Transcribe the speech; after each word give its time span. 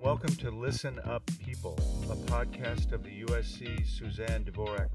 Welcome 0.00 0.36
to 0.36 0.50
Listen 0.50 1.00
Up 1.04 1.22
People, 1.38 1.78
a 2.10 2.16
podcast 2.30 2.92
of 2.92 3.02
the 3.02 3.22
USC 3.24 3.86
Suzanne 3.86 4.44
Dworak 4.44 4.88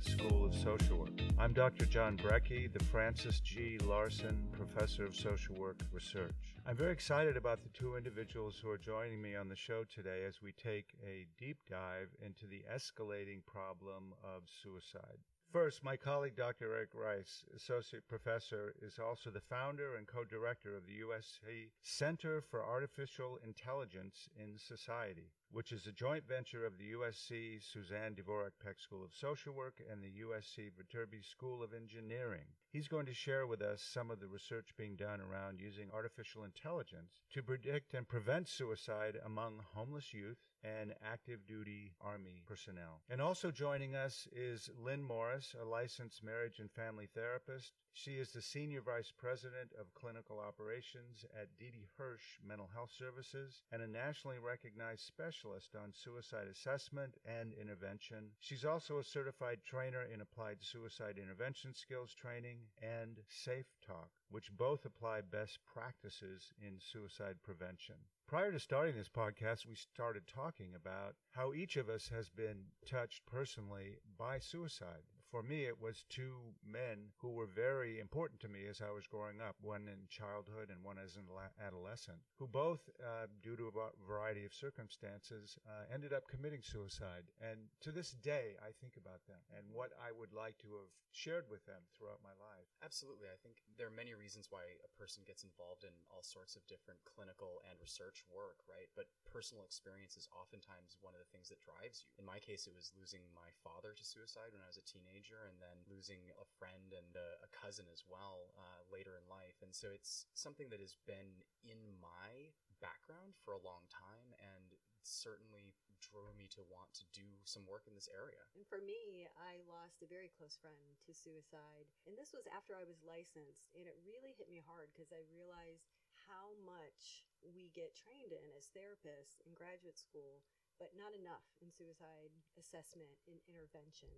School 0.00 0.44
of 0.44 0.54
Social 0.54 0.98
Work. 0.98 1.20
I'm 1.38 1.54
Dr. 1.54 1.86
John 1.86 2.18
Brekke, 2.18 2.70
the 2.70 2.84
Francis 2.84 3.40
G. 3.40 3.78
Larson 3.78 4.46
Professor 4.52 5.06
of 5.06 5.16
Social 5.16 5.54
Work 5.56 5.80
Research. 5.90 6.34
I'm 6.66 6.76
very 6.76 6.92
excited 6.92 7.36
about 7.38 7.62
the 7.62 7.70
two 7.70 7.96
individuals 7.96 8.60
who 8.62 8.68
are 8.68 8.76
joining 8.76 9.22
me 9.22 9.34
on 9.34 9.48
the 9.48 9.56
show 9.56 9.84
today 9.84 10.24
as 10.28 10.42
we 10.42 10.52
take 10.52 10.94
a 11.02 11.26
deep 11.38 11.56
dive 11.68 12.08
into 12.24 12.46
the 12.46 12.62
escalating 12.70 13.44
problem 13.46 14.12
of 14.22 14.42
suicide. 14.62 15.18
First, 15.50 15.84
my 15.84 15.96
colleague 15.96 16.36
Dr. 16.36 16.74
Eric 16.74 16.90
Rice, 16.94 17.44
Associate 17.54 18.02
Professor, 18.08 18.74
is 18.82 18.98
also 18.98 19.30
the 19.30 19.40
founder 19.40 19.96
and 19.96 20.06
co 20.06 20.24
director 20.24 20.76
of 20.76 20.84
the 20.84 21.00
USC 21.00 21.70
Center 21.80 22.42
for 22.50 22.64
Artificial 22.64 23.38
Intelligence 23.42 24.28
in 24.36 24.58
Society, 24.58 25.30
which 25.54 25.70
is 25.70 25.86
a 25.86 25.92
joint 25.92 26.24
venture 26.26 26.66
of 26.66 26.76
the 26.78 26.90
USC 26.98 27.62
Suzanne 27.62 28.16
Dworak-Peck 28.18 28.80
School 28.80 29.04
of 29.04 29.14
Social 29.14 29.54
Work 29.54 29.80
and 29.88 30.02
the 30.02 30.10
USC 30.26 30.72
Viterbi 30.74 31.24
School 31.24 31.62
of 31.62 31.70
Engineering. 31.72 32.50
He's 32.74 32.88
going 32.88 33.06
to 33.06 33.14
share 33.14 33.46
with 33.46 33.62
us 33.62 33.80
some 33.80 34.10
of 34.10 34.18
the 34.18 34.26
research 34.26 34.70
being 34.76 34.96
done 34.96 35.20
around 35.20 35.60
using 35.60 35.92
artificial 35.94 36.42
intelligence 36.42 37.22
to 37.32 37.40
predict 37.40 37.94
and 37.94 38.08
prevent 38.08 38.48
suicide 38.48 39.16
among 39.24 39.60
homeless 39.74 40.12
youth 40.12 40.38
and 40.64 40.92
active 41.04 41.46
duty 41.46 41.92
Army 42.00 42.42
personnel. 42.48 43.02
And 43.08 43.20
also 43.20 43.52
joining 43.52 43.94
us 43.94 44.26
is 44.32 44.70
Lynn 44.82 45.04
Morris, 45.04 45.54
a 45.60 45.64
licensed 45.64 46.24
marriage 46.24 46.58
and 46.58 46.68
family 46.68 47.08
therapist. 47.14 47.74
She 47.92 48.12
is 48.12 48.32
the 48.32 48.42
Senior 48.42 48.80
Vice 48.80 49.12
President 49.16 49.70
of 49.78 49.94
Clinical 49.94 50.40
Operations 50.40 51.24
at 51.40 51.46
Didi 51.60 51.86
Hirsch 51.96 52.40
Mental 52.44 52.68
Health 52.74 52.90
Services 52.98 53.62
and 53.70 53.82
a 53.82 53.86
nationally 53.86 54.38
recognized 54.38 55.02
specialist 55.02 55.76
on 55.80 55.92
suicide 55.92 56.48
assessment 56.50 57.14
and 57.24 57.52
intervention. 57.52 58.30
She's 58.40 58.64
also 58.64 58.98
a 58.98 59.04
certified 59.04 59.58
trainer 59.64 60.02
in 60.12 60.22
applied 60.22 60.56
suicide 60.60 61.18
intervention 61.22 61.72
skills 61.72 62.12
training 62.14 62.63
and 62.82 63.18
Safe 63.28 63.66
Talk, 63.86 64.10
which 64.30 64.50
both 64.56 64.84
apply 64.84 65.20
best 65.22 65.58
practices 65.64 66.52
in 66.60 66.78
suicide 66.78 67.36
prevention. 67.42 67.96
Prior 68.26 68.50
to 68.52 68.58
starting 68.58 68.96
this 68.96 69.08
podcast, 69.08 69.66
we 69.66 69.74
started 69.74 70.26
talking 70.26 70.74
about 70.74 71.14
how 71.30 71.52
each 71.52 71.76
of 71.76 71.88
us 71.88 72.08
has 72.08 72.28
been 72.30 72.66
touched 72.86 73.24
personally 73.26 73.98
by 74.18 74.38
suicide. 74.38 75.04
For 75.34 75.42
me, 75.42 75.66
it 75.66 75.82
was 75.82 76.06
two 76.06 76.54
men 76.62 77.10
who 77.18 77.34
were 77.34 77.50
very 77.50 77.98
important 77.98 78.38
to 78.46 78.48
me 78.48 78.70
as 78.70 78.78
I 78.78 78.94
was 78.94 79.10
growing 79.10 79.42
up, 79.42 79.58
one 79.58 79.90
in 79.90 80.06
childhood 80.06 80.70
and 80.70 80.78
one 80.86 80.94
as 80.94 81.18
an 81.18 81.26
adolescent, 81.58 82.22
who 82.38 82.46
both, 82.46 82.86
uh, 83.02 83.26
due 83.42 83.58
to 83.58 83.66
a 83.66 83.90
variety 84.06 84.46
of 84.46 84.54
circumstances, 84.54 85.58
uh, 85.66 85.90
ended 85.90 86.14
up 86.14 86.30
committing 86.30 86.62
suicide. 86.62 87.26
And 87.42 87.66
to 87.82 87.90
this 87.90 88.14
day, 88.14 88.54
I 88.62 88.70
think 88.78 88.94
about 88.94 89.26
them 89.26 89.42
and 89.50 89.66
what 89.74 89.90
I 89.98 90.14
would 90.14 90.30
like 90.30 90.54
to 90.62 90.70
have 90.78 90.94
shared 91.10 91.50
with 91.50 91.66
them 91.66 91.82
throughout 91.98 92.22
my 92.22 92.34
life. 92.38 92.70
Absolutely. 92.86 93.26
I 93.26 93.38
think 93.42 93.58
there 93.74 93.90
are 93.90 93.94
many 93.94 94.14
reasons 94.14 94.54
why 94.54 94.62
a 94.86 94.90
person 94.94 95.26
gets 95.26 95.42
involved 95.42 95.82
in 95.82 95.94
all 96.14 96.22
sorts 96.22 96.54
of 96.54 96.62
different 96.70 97.02
clinical 97.10 97.58
and 97.66 97.74
research 97.82 98.22
work, 98.30 98.62
right? 98.70 98.86
But 98.94 99.10
personal 99.26 99.66
experience 99.66 100.14
is 100.14 100.30
oftentimes 100.30 100.94
one 101.02 101.18
of 101.18 101.22
the 101.22 101.30
things 101.34 101.50
that 101.50 101.58
drives 101.58 102.06
you. 102.06 102.14
In 102.22 102.26
my 102.26 102.38
case, 102.38 102.70
it 102.70 102.74
was 102.74 102.94
losing 102.94 103.26
my 103.34 103.50
father 103.66 103.98
to 103.98 104.04
suicide 104.06 104.54
when 104.54 104.62
I 104.62 104.70
was 104.70 104.78
a 104.78 104.86
teenager 104.86 105.23
teenager 105.24 105.48
and 105.48 105.56
then 105.56 105.80
losing 105.88 106.20
a 106.36 106.46
friend 106.60 106.92
and 106.92 107.16
a, 107.16 107.40
a 107.40 107.50
cousin 107.56 107.88
as 107.88 108.04
well 108.04 108.52
uh, 108.60 108.84
later 108.92 109.16
in 109.16 109.24
life. 109.24 109.56
And 109.64 109.72
so 109.72 109.88
it's 109.88 110.28
something 110.36 110.68
that 110.68 110.84
has 110.84 111.00
been 111.08 111.40
in 111.64 111.80
my 111.96 112.52
background 112.84 113.32
for 113.40 113.56
a 113.56 113.62
long 113.64 113.88
time 113.88 114.36
and 114.36 114.76
certainly 115.00 115.72
drove 116.04 116.36
me 116.36 116.44
to 116.52 116.60
want 116.68 116.92
to 116.92 117.04
do 117.16 117.24
some 117.48 117.64
work 117.64 117.88
in 117.88 117.96
this 117.96 118.12
area. 118.12 118.44
And 118.52 118.68
for 118.68 118.84
me, 118.84 119.24
I 119.40 119.64
lost 119.64 120.04
a 120.04 120.08
very 120.08 120.28
close 120.28 120.60
friend 120.60 120.76
to 121.08 121.16
suicide. 121.16 121.88
And 122.04 122.12
this 122.12 122.36
was 122.36 122.44
after 122.52 122.76
I 122.76 122.84
was 122.84 123.00
licensed. 123.00 123.72
And 123.72 123.88
it 123.88 123.96
really 124.04 124.36
hit 124.36 124.52
me 124.52 124.60
hard 124.60 124.92
because 124.92 125.08
I 125.16 125.24
realized 125.32 125.88
how 126.28 126.52
much 126.64 127.24
we 127.40 127.72
get 127.72 127.96
trained 127.96 128.32
in 128.32 128.48
as 128.56 128.72
therapists 128.72 129.40
in 129.44 129.56
graduate 129.56 129.96
school, 129.96 130.44
but 130.76 130.92
not 130.96 131.12
enough 131.16 131.44
in 131.60 131.72
suicide 131.72 132.32
assessment 132.56 133.12
and 133.28 133.40
intervention. 133.48 134.12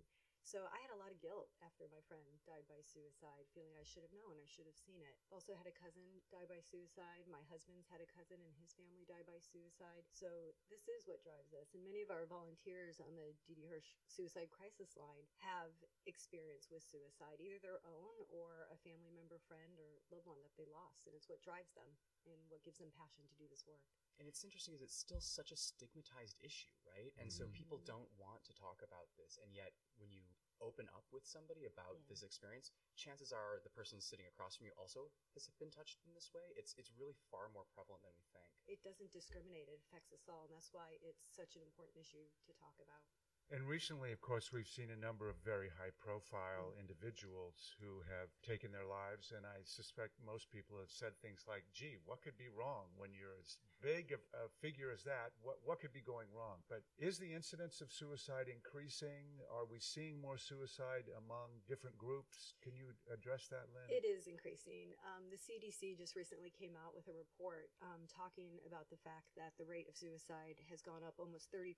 So 0.47 0.63
I 0.71 0.79
had 0.79 0.95
a 0.95 1.01
lot 1.03 1.11
of 1.11 1.19
guilt 1.19 1.51
after 1.59 1.91
my 1.91 1.99
friend 2.07 2.23
died 2.47 2.63
by 2.71 2.79
suicide, 2.79 3.51
feeling 3.51 3.75
I 3.75 3.83
should 3.83 4.07
have 4.07 4.15
known, 4.15 4.39
I 4.39 4.47
should 4.47 4.63
have 4.63 4.79
seen 4.79 5.03
it. 5.03 5.19
Also 5.27 5.51
had 5.51 5.67
a 5.67 5.75
cousin 5.75 6.23
die 6.31 6.47
by 6.47 6.63
suicide. 6.63 7.27
My 7.27 7.43
husband's 7.51 7.91
had 7.91 7.99
a 7.99 8.07
cousin 8.07 8.39
and 8.39 8.55
his 8.55 8.71
family 8.71 9.03
die 9.03 9.27
by 9.27 9.43
suicide. 9.43 10.07
So 10.07 10.55
this 10.71 10.87
is 10.87 11.03
what 11.03 11.19
drives 11.19 11.51
us. 11.51 11.75
And 11.75 11.83
many 11.83 11.99
of 11.99 12.15
our 12.15 12.23
volunteers 12.31 13.03
on 13.03 13.19
the 13.19 13.35
Didi 13.43 13.67
Hirsch 13.67 13.91
Suicide 14.07 14.47
Crisis 14.47 14.95
Line 14.95 15.27
have 15.43 15.75
experience 16.07 16.71
with 16.71 16.79
suicide, 16.79 17.43
either 17.43 17.59
their 17.59 17.83
own 17.83 18.15
or 18.31 18.71
a 18.71 18.79
family 18.87 19.11
member, 19.11 19.43
friend, 19.51 19.75
or 19.75 19.99
loved 20.15 20.31
one 20.31 20.39
that 20.47 20.55
they 20.55 20.71
lost. 20.71 21.11
And 21.11 21.13
it's 21.19 21.27
what 21.27 21.43
drives 21.43 21.75
them 21.75 21.91
and 22.23 22.39
what 22.47 22.63
gives 22.63 22.79
them 22.79 22.95
passion 22.95 23.27
to 23.27 23.35
do 23.35 23.51
this 23.51 23.67
work 23.67 23.83
and 24.17 24.25
it's 24.25 24.41
interesting 24.41 24.73
because 24.73 24.81
it's 24.81 24.97
still 24.97 25.21
such 25.21 25.53
a 25.53 25.57
stigmatized 25.57 26.41
issue, 26.41 26.73
right? 26.89 27.13
And 27.21 27.29
mm-hmm. 27.29 27.49
so 27.49 27.53
people 27.53 27.77
don't 27.85 28.09
want 28.17 28.41
to 28.49 28.53
talk 28.57 28.81
about 28.81 29.13
this, 29.13 29.37
and 29.37 29.53
yet 29.53 29.77
when 30.01 30.09
you 30.09 30.25
open 30.61 30.89
up 30.93 31.05
with 31.13 31.25
somebody 31.25 31.69
about 31.69 31.97
yeah. 31.97 32.09
this 32.09 32.25
experience, 32.25 32.73
chances 32.97 33.29
are 33.29 33.61
the 33.61 33.73
person 33.73 34.01
sitting 34.01 34.25
across 34.25 34.57
from 34.57 34.65
you 34.65 34.73
also 34.77 35.09
has 35.37 35.45
been 35.61 35.69
touched 35.69 36.01
in 36.05 36.13
this 36.17 36.33
way. 36.33 36.49
It's 36.57 36.73
it's 36.77 36.93
really 36.97 37.17
far 37.29 37.49
more 37.53 37.69
prevalent 37.73 38.01
than 38.01 38.15
we 38.17 38.25
think. 38.33 38.49
It 38.65 38.81
doesn't 38.81 39.13
discriminate; 39.13 39.69
it 39.69 39.81
affects 39.85 40.09
us 40.13 40.25
all, 40.25 40.49
and 40.49 40.53
that's 40.53 40.73
why 40.73 40.97
it's 41.05 41.25
such 41.29 41.55
an 41.55 41.63
important 41.63 41.97
issue 42.01 42.25
to 42.49 42.51
talk 42.57 42.75
about. 42.81 43.05
And 43.47 43.63
recently, 43.63 44.11
of 44.11 44.19
course, 44.19 44.51
we've 44.51 44.67
seen 44.67 44.91
a 44.91 44.99
number 44.99 45.31
of 45.31 45.39
very 45.39 45.71
high 45.71 45.95
profile 45.95 46.75
individuals 46.75 47.79
who 47.79 48.03
have 48.11 48.27
taken 48.43 48.75
their 48.75 48.83
lives. 48.83 49.31
And 49.31 49.47
I 49.47 49.63
suspect 49.63 50.19
most 50.19 50.51
people 50.51 50.75
have 50.83 50.91
said 50.91 51.15
things 51.23 51.47
like, 51.47 51.63
gee, 51.71 51.95
what 52.03 52.19
could 52.19 52.35
be 52.35 52.51
wrong 52.51 52.91
when 52.99 53.15
you're 53.15 53.39
as 53.39 53.63
big 53.79 54.11
a, 54.11 54.51
figure 54.59 54.91
as 54.91 55.07
that? 55.07 55.31
What, 55.39 55.63
what 55.63 55.79
could 55.79 55.95
be 55.95 56.03
going 56.03 56.27
wrong? 56.35 56.59
But 56.67 56.83
is 56.99 57.23
the 57.23 57.31
incidence 57.31 57.79
of 57.79 57.87
suicide 57.87 58.51
increasing? 58.51 59.39
Are 59.47 59.63
we 59.63 59.79
seeing 59.79 60.19
more 60.19 60.35
suicide 60.35 61.07
among 61.15 61.63
different 61.71 61.95
groups? 61.95 62.59
Can 62.59 62.75
you 62.75 62.91
address 63.07 63.47
that, 63.47 63.71
Lynn? 63.71 63.87
It 63.87 64.03
is 64.03 64.27
increasing. 64.27 64.91
Um, 65.07 65.31
the 65.31 65.39
CDC 65.39 65.95
just 65.95 66.19
recently 66.19 66.51
came 66.51 66.75
out 66.75 66.91
with 66.91 67.07
a 67.07 67.15
report 67.15 67.71
um, 67.79 68.11
talking 68.11 68.59
about 68.67 68.91
the 68.91 68.99
fact 69.07 69.31
that 69.39 69.55
the 69.55 69.63
rate 69.63 69.87
of 69.87 69.95
suicide 69.95 70.59
has 70.67 70.83
gone 70.83 71.07
up 71.07 71.15
almost 71.15 71.47
30% 71.55 71.71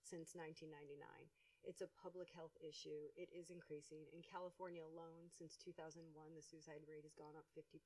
since 0.00 0.32
1990. 0.32 0.85
It's 1.66 1.82
a 1.82 1.90
public 1.98 2.30
health 2.30 2.54
issue. 2.62 3.10
It 3.18 3.26
is 3.34 3.50
increasing. 3.50 4.06
In 4.14 4.22
California 4.22 4.86
alone, 4.86 5.26
since 5.34 5.58
2001, 5.58 6.14
the 6.38 6.40
suicide 6.40 6.86
rate 6.86 7.02
has 7.02 7.18
gone 7.18 7.34
up 7.34 7.50
50%. 7.58 7.82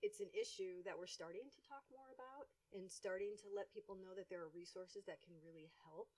It's 0.00 0.24
an 0.24 0.32
issue 0.32 0.80
that 0.88 0.96
we're 0.96 1.12
starting 1.12 1.44
to 1.52 1.60
talk 1.68 1.84
more 1.92 2.08
about 2.16 2.48
and 2.72 2.88
starting 2.88 3.36
to 3.44 3.52
let 3.52 3.68
people 3.68 4.00
know 4.00 4.16
that 4.16 4.32
there 4.32 4.40
are 4.40 4.48
resources 4.56 5.04
that 5.04 5.20
can 5.20 5.36
really 5.44 5.68
help. 5.84 6.08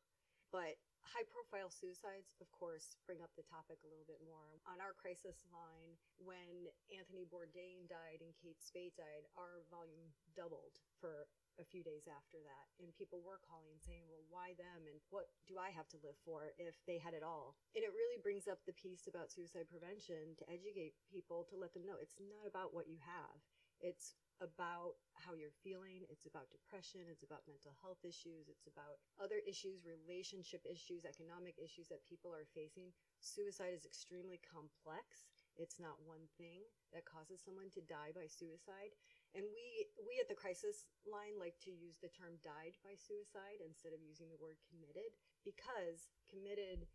But 0.55 0.79
high 1.03 1.27
profile 1.27 1.67
suicides, 1.67 2.39
of 2.39 2.47
course, 2.55 2.95
bring 3.11 3.19
up 3.27 3.35
the 3.35 3.43
topic 3.43 3.83
a 3.83 3.91
little 3.91 4.07
bit 4.07 4.23
more. 4.23 4.63
On 4.71 4.79
our 4.79 4.95
crisis 4.95 5.43
line, 5.51 5.99
when 6.23 6.71
Anthony 6.95 7.27
Bourdain 7.27 7.91
died 7.91 8.23
and 8.23 8.31
Kate 8.39 8.63
Spade 8.63 8.95
died, 8.95 9.27
our 9.35 9.67
volume 9.67 10.15
doubled 10.39 10.79
for 11.03 11.27
a 11.61 11.67
few 11.67 11.83
days 11.87 12.11
after 12.11 12.43
that. 12.43 12.67
And 12.83 12.95
people 12.95 13.23
were 13.23 13.43
calling 13.43 13.79
saying, 13.79 14.07
well, 14.11 14.25
why 14.31 14.59
them? 14.59 14.87
And 14.91 14.99
what 15.11 15.31
do 15.47 15.59
I 15.59 15.71
have 15.71 15.87
to 15.95 16.03
live 16.03 16.19
for 16.27 16.55
if 16.59 16.79
they 16.87 16.99
had 16.99 17.15
it 17.15 17.23
all? 17.23 17.55
And 17.75 17.87
it 17.87 17.95
really 17.95 18.21
brings 18.23 18.51
up 18.51 18.63
the 18.65 18.77
piece 18.77 19.07
about 19.07 19.31
suicide 19.31 19.71
prevention 19.71 20.35
to 20.43 20.45
educate 20.51 20.99
people 21.07 21.47
to 21.51 21.59
let 21.59 21.73
them 21.75 21.87
know 21.87 21.99
it's 22.01 22.19
not 22.19 22.47
about 22.49 22.75
what 22.75 22.91
you 22.91 22.99
have. 23.03 23.39
It's 23.79 24.15
about 24.43 24.99
how 25.15 25.39
you're 25.39 25.55
feeling. 25.63 26.03
It's 26.11 26.27
about 26.27 26.51
depression. 26.51 27.07
It's 27.07 27.23
about 27.23 27.47
mental 27.47 27.75
health 27.79 28.03
issues. 28.03 28.51
It's 28.51 28.67
about 28.67 28.99
other 29.23 29.39
issues, 29.47 29.87
relationship 29.87 30.67
issues, 30.67 31.07
economic 31.07 31.55
issues 31.63 31.87
that 31.89 32.03
people 32.03 32.35
are 32.35 32.49
facing. 32.51 32.91
Suicide 33.23 33.77
is 33.77 33.87
extremely 33.87 34.43
complex. 34.43 35.31
It's 35.55 35.79
not 35.79 36.03
one 36.03 36.27
thing 36.35 36.67
that 36.91 37.07
causes 37.07 37.39
someone 37.39 37.71
to 37.79 37.87
die 37.87 38.11
by 38.11 38.27
suicide. 38.27 38.91
And 39.35 39.43
we 39.51 39.91
we 40.07 40.23
at 40.23 40.31
the 40.31 40.39
crisis 40.39 40.87
line 41.03 41.35
like 41.43 41.59
to 41.67 41.75
use 41.75 41.99
the 41.99 42.11
term 42.11 42.39
died 42.47 42.79
by 42.87 42.95
suicide 42.95 43.59
instead 43.61 43.91
of 43.91 44.01
using 44.03 44.31
the 44.31 44.39
word 44.39 44.63
committed 44.71 45.11
because 45.43 46.15
committed 46.31 46.87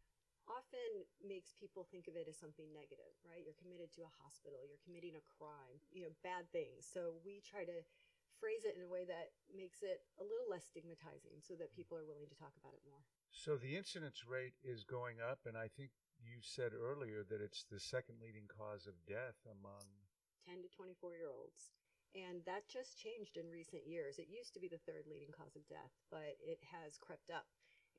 often 0.49 1.05
makes 1.21 1.53
people 1.53 1.85
think 1.85 2.09
of 2.09 2.17
it 2.17 2.25
as 2.25 2.39
something 2.39 2.65
negative, 2.73 3.13
right? 3.21 3.45
You're 3.45 3.59
committed 3.59 3.93
to 3.99 4.07
a 4.07 4.17
hospital, 4.17 4.65
you're 4.65 4.81
committing 4.81 5.13
a 5.13 5.23
crime, 5.37 5.77
you 5.93 6.01
know, 6.01 6.13
bad 6.25 6.49
things. 6.49 6.89
So 6.89 7.21
we 7.21 7.43
try 7.45 7.69
to 7.69 7.85
phrase 8.41 8.65
it 8.65 8.73
in 8.73 8.81
a 8.81 8.89
way 8.89 9.05
that 9.05 9.35
makes 9.51 9.83
it 9.83 10.07
a 10.17 10.25
little 10.25 10.47
less 10.49 10.65
stigmatizing 10.65 11.43
so 11.43 11.53
that 11.59 11.75
people 11.75 11.99
are 11.99 12.07
willing 12.07 12.25
to 12.31 12.39
talk 12.39 12.55
about 12.57 12.73
it 12.73 12.81
more. 12.87 13.03
So 13.29 13.59
the 13.59 13.77
incidence 13.77 14.25
rate 14.25 14.57
is 14.65 14.87
going 14.87 15.21
up, 15.21 15.45
and 15.45 15.53
I 15.53 15.69
think 15.69 15.93
you 16.17 16.41
said 16.41 16.71
earlier 16.73 17.21
that 17.29 17.43
it's 17.43 17.67
the 17.67 17.79
second 17.79 18.23
leading 18.23 18.49
cause 18.49 18.87
of 18.87 18.95
death 19.05 19.37
among 19.45 19.85
10 20.47 20.65
to 20.65 20.69
24 20.71 21.19
year 21.19 21.29
olds. 21.29 21.75
And 22.17 22.41
that 22.49 22.65
just 22.65 22.97
changed 22.97 23.37
in 23.37 23.53
recent 23.53 23.85
years. 23.85 24.17
It 24.17 24.33
used 24.33 24.53
to 24.57 24.61
be 24.63 24.67
the 24.67 24.81
third 24.81 25.05
leading 25.05 25.29
cause 25.29 25.53
of 25.53 25.67
death, 25.69 25.93
but 26.09 26.41
it 26.41 26.57
has 26.73 26.97
crept 26.97 27.29
up. 27.29 27.45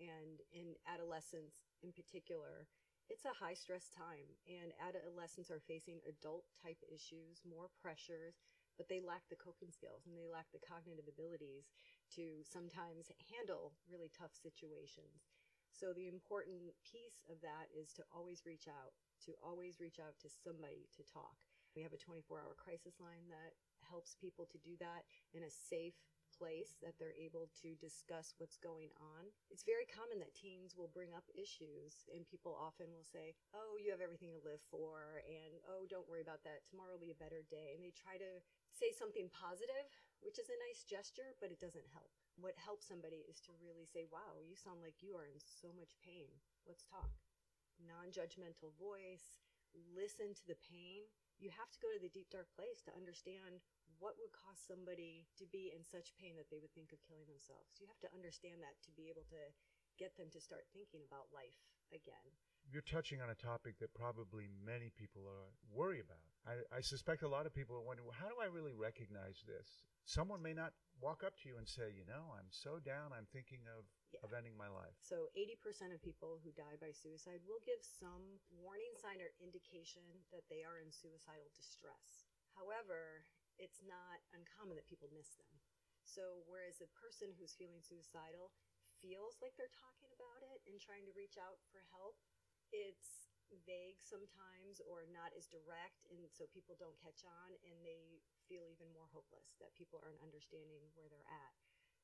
And 0.03 0.43
in 0.51 0.75
adolescence 0.89 1.63
in 1.87 1.95
particular, 1.95 2.67
it's 3.11 3.27
a 3.27 3.35
high 3.35 3.59
stress 3.59 3.91
time, 3.91 4.39
and 4.47 4.71
adolescents 4.79 5.51
are 5.51 5.63
facing 5.67 5.99
adult 6.07 6.47
type 6.63 6.79
issues, 6.87 7.43
more 7.43 7.67
pressures, 7.83 8.39
but 8.79 8.87
they 8.87 9.03
lack 9.03 9.27
the 9.27 9.37
coping 9.37 9.75
skills 9.75 10.07
and 10.07 10.15
they 10.15 10.31
lack 10.31 10.47
the 10.55 10.63
cognitive 10.63 11.11
abilities 11.11 11.75
to 12.15 12.41
sometimes 12.47 13.11
handle 13.29 13.75
really 13.91 14.11
tough 14.15 14.33
situations. 14.33 15.27
So, 15.75 15.91
the 15.91 16.07
important 16.11 16.75
piece 16.87 17.23
of 17.31 17.43
that 17.43 17.71
is 17.75 17.91
to 17.99 18.07
always 18.15 18.47
reach 18.47 18.67
out, 18.71 18.95
to 19.27 19.35
always 19.43 19.83
reach 19.83 19.99
out 19.99 20.19
to 20.23 20.31
somebody 20.31 20.87
to 20.99 21.03
talk. 21.07 21.39
We 21.75 21.83
have 21.83 21.95
a 21.95 22.01
24 22.01 22.43
hour 22.43 22.55
crisis 22.59 22.99
line 22.99 23.31
that 23.31 23.55
helps 23.91 24.15
people 24.15 24.47
to 24.47 24.59
do 24.63 24.79
that 24.79 25.03
in 25.35 25.43
a 25.43 25.51
safe 25.51 25.99
place 26.31 26.79
that 26.81 26.95
they're 26.97 27.19
able 27.19 27.51
to 27.61 27.75
discuss 27.77 28.33
what's 28.39 28.57
going 28.57 28.89
on. 28.97 29.29
It's 29.51 29.67
very 29.67 29.85
common 29.85 30.23
that 30.23 30.33
teens 30.33 30.79
will 30.79 30.89
bring 30.89 31.13
up 31.13 31.27
issues, 31.35 32.07
and 32.15 32.25
people 32.25 32.55
often 32.55 32.89
will 32.95 33.05
say, 33.05 33.35
Oh, 33.53 33.77
you 33.77 33.91
have 33.91 34.01
everything 34.01 34.33
to 34.33 34.47
live 34.47 34.63
for, 34.71 35.21
and 35.27 35.59
oh, 35.69 35.85
don't 35.91 36.09
worry 36.09 36.23
about 36.25 36.47
that. 36.47 36.65
Tomorrow 36.71 36.97
will 36.97 37.05
be 37.05 37.15
a 37.15 37.21
better 37.21 37.43
day. 37.51 37.75
And 37.75 37.83
they 37.83 37.93
try 37.93 38.17
to 38.17 38.41
say 38.71 38.95
something 38.95 39.29
positive, 39.35 39.91
which 40.23 40.41
is 40.41 40.49
a 40.49 40.63
nice 40.65 40.87
gesture, 40.87 41.37
but 41.43 41.53
it 41.53 41.61
doesn't 41.61 41.93
help. 41.93 42.15
What 42.39 42.57
helps 42.57 42.89
somebody 42.89 43.27
is 43.29 43.43
to 43.45 43.53
really 43.61 43.85
say, 43.85 44.07
Wow, 44.09 44.41
you 44.41 44.57
sound 44.57 44.81
like 44.81 45.03
you 45.05 45.19
are 45.19 45.29
in 45.29 45.37
so 45.43 45.75
much 45.75 45.99
pain. 46.01 46.31
Let's 46.65 46.87
talk. 46.87 47.13
Non 47.81 48.13
judgmental 48.13 48.77
voice, 48.77 49.41
listen 49.97 50.37
to 50.37 50.45
the 50.49 50.59
pain. 50.61 51.09
You 51.41 51.49
have 51.57 51.73
to 51.73 51.81
go 51.81 51.89
to 51.89 52.01
the 52.01 52.13
deep, 52.13 52.29
dark 52.29 52.53
place 52.53 52.85
to 52.85 52.93
understand 52.93 53.65
what 54.01 54.17
would 54.17 54.33
cause 54.33 54.57
somebody 54.57 55.29
to 55.37 55.45
be 55.53 55.71
in 55.77 55.85
such 55.85 56.17
pain 56.17 56.35
that 56.41 56.49
they 56.49 56.59
would 56.59 56.73
think 56.73 56.91
of 56.91 57.05
killing 57.05 57.29
themselves? 57.29 57.77
You 57.77 57.87
have 57.87 58.01
to 58.01 58.11
understand 58.17 58.65
that 58.65 58.81
to 58.89 58.91
be 58.97 59.13
able 59.13 59.29
to 59.29 59.41
get 60.01 60.17
them 60.17 60.33
to 60.33 60.41
start 60.41 60.65
thinking 60.73 61.05
about 61.05 61.29
life 61.37 61.61
again. 61.93 62.25
You're 62.73 62.87
touching 62.87 63.21
on 63.21 63.29
a 63.29 63.37
topic 63.37 63.77
that 63.85 63.93
probably 63.93 64.49
many 64.49 64.89
people 64.97 65.29
are 65.29 65.53
worry 65.69 66.01
about. 66.01 66.25
I, 66.49 66.65
I 66.73 66.81
suspect 66.81 67.21
a 67.21 67.29
lot 67.29 67.45
of 67.45 67.53
people 67.53 67.77
are 67.77 67.85
wondering, 67.85 68.09
well, 68.09 68.17
how 68.17 68.33
do 68.33 68.41
I 68.41 68.49
really 68.49 68.73
recognize 68.73 69.45
this? 69.45 69.85
Someone 70.09 70.41
may 70.41 70.57
not 70.57 70.73
walk 70.97 71.21
up 71.21 71.37
to 71.41 71.45
you 71.51 71.61
and 71.61 71.69
say, 71.69 71.93
you 71.93 72.09
know, 72.09 72.33
I'm 72.33 72.49
so 72.49 72.81
down, 72.81 73.13
I'm 73.13 73.29
thinking 73.33 73.65
of, 73.69 73.85
yeah. 74.13 74.25
of 74.25 74.33
ending 74.33 74.57
my 74.57 74.69
life. 74.71 74.97
So 75.05 75.29
80% 75.37 75.93
of 75.93 76.01
people 76.01 76.41
who 76.41 76.53
die 76.57 76.81
by 76.81 76.93
suicide 76.95 77.45
will 77.45 77.61
give 77.65 77.81
some 77.85 78.41
warning 78.55 78.93
sign 78.97 79.21
or 79.21 79.33
indication 79.41 80.05
that 80.33 80.47
they 80.49 80.65
are 80.65 80.81
in 80.81 80.89
suicidal 80.89 81.49
distress. 81.53 82.29
However, 82.57 83.25
it's 83.61 83.85
not 83.85 84.25
uncommon 84.33 84.81
that 84.81 84.89
people 84.89 85.13
miss 85.13 85.37
them. 85.37 85.53
So, 86.03 86.43
whereas 86.49 86.81
a 86.81 86.97
person 86.97 87.37
who's 87.37 87.55
feeling 87.55 87.85
suicidal 87.85 88.51
feels 88.99 89.39
like 89.45 89.55
they're 89.55 89.71
talking 89.71 90.11
about 90.17 90.41
it 90.43 90.65
and 90.65 90.81
trying 90.81 91.05
to 91.05 91.15
reach 91.15 91.37
out 91.37 91.61
for 91.69 91.85
help, 91.93 92.17
it's 92.73 93.29
vague 93.69 94.01
sometimes 94.01 94.81
or 94.89 95.05
not 95.11 95.35
as 95.37 95.51
direct, 95.51 96.07
and 96.09 96.25
so 96.31 96.49
people 96.49 96.79
don't 96.79 96.99
catch 97.03 97.27
on 97.27 97.51
and 97.67 97.77
they 97.83 98.23
feel 98.47 98.67
even 98.71 98.91
more 98.95 99.11
hopeless 99.11 99.59
that 99.59 99.75
people 99.77 100.01
aren't 100.03 100.23
understanding 100.23 100.87
where 100.95 101.11
they're 101.11 101.31
at. 101.31 101.55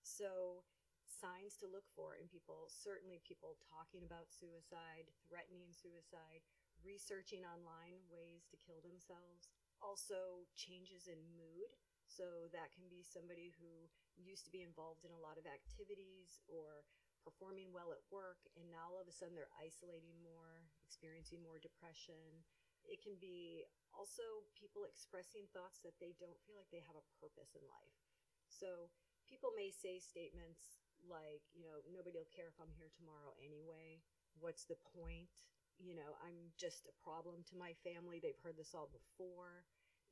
So, 0.03 0.63
signs 1.07 1.55
to 1.63 1.71
look 1.71 1.87
for 1.95 2.19
in 2.19 2.27
people 2.27 2.67
certainly 2.67 3.23
people 3.23 3.55
talking 3.63 4.03
about 4.03 4.27
suicide, 4.29 5.07
threatening 5.23 5.71
suicide, 5.71 6.43
researching 6.83 7.47
online 7.47 8.03
ways 8.11 8.45
to 8.51 8.59
kill 8.59 8.83
themselves, 8.83 9.55
also 9.81 10.47
changes 10.55 11.09
in 11.09 11.19
mood. 11.37 11.71
So 12.07 12.49
that 12.55 12.71
can 12.73 12.87
be 12.87 13.03
somebody 13.03 13.53
who 13.59 13.91
used 14.15 14.47
to 14.47 14.55
be 14.55 14.63
involved 14.63 15.05
in 15.05 15.13
a 15.13 15.21
lot 15.21 15.37
of 15.37 15.45
activities 15.45 16.41
or 16.47 16.87
performing 17.27 17.75
well 17.75 17.91
at 17.91 18.07
work, 18.15 18.39
and 18.55 18.71
now 18.71 18.95
all 18.95 19.03
of 19.03 19.11
a 19.11 19.13
sudden 19.13 19.35
they're 19.35 19.51
isolating 19.59 20.15
more, 20.23 20.63
experiencing 20.87 21.43
more 21.43 21.59
depression. 21.59 22.47
It 22.87 23.03
can 23.03 23.19
be 23.19 23.67
also 23.91 24.47
people 24.55 24.87
expressing 24.87 25.51
thoughts 25.51 25.83
that 25.83 25.99
they 25.99 26.15
don't 26.23 26.39
feel 26.47 26.55
like 26.55 26.71
they 26.71 26.87
have 26.87 26.95
a 26.95 27.11
purpose 27.19 27.59
in 27.59 27.67
life. 27.67 27.99
So 28.47 28.95
people 29.27 29.51
may 29.59 29.75
say 29.75 29.99
statements 29.99 30.79
like, 31.03 31.43
you 31.51 31.67
know, 31.67 31.83
nobody 31.91 32.15
will 32.15 32.31
care 32.31 32.47
if 32.47 32.59
I'm 32.63 32.71
here 32.79 32.95
tomorrow 32.95 33.35
anyway. 33.43 34.07
What's 34.39 34.71
the 34.71 34.79
point? 34.95 35.35
You 35.79 35.95
know, 35.95 36.17
I'm 36.25 36.53
just 36.57 36.89
a 36.89 36.95
problem 37.05 37.45
to 37.53 37.57
my 37.57 37.77
family. 37.85 38.21
They've 38.21 38.41
heard 38.43 38.57
this 38.57 38.75
all 38.75 38.89
before. 38.89 39.65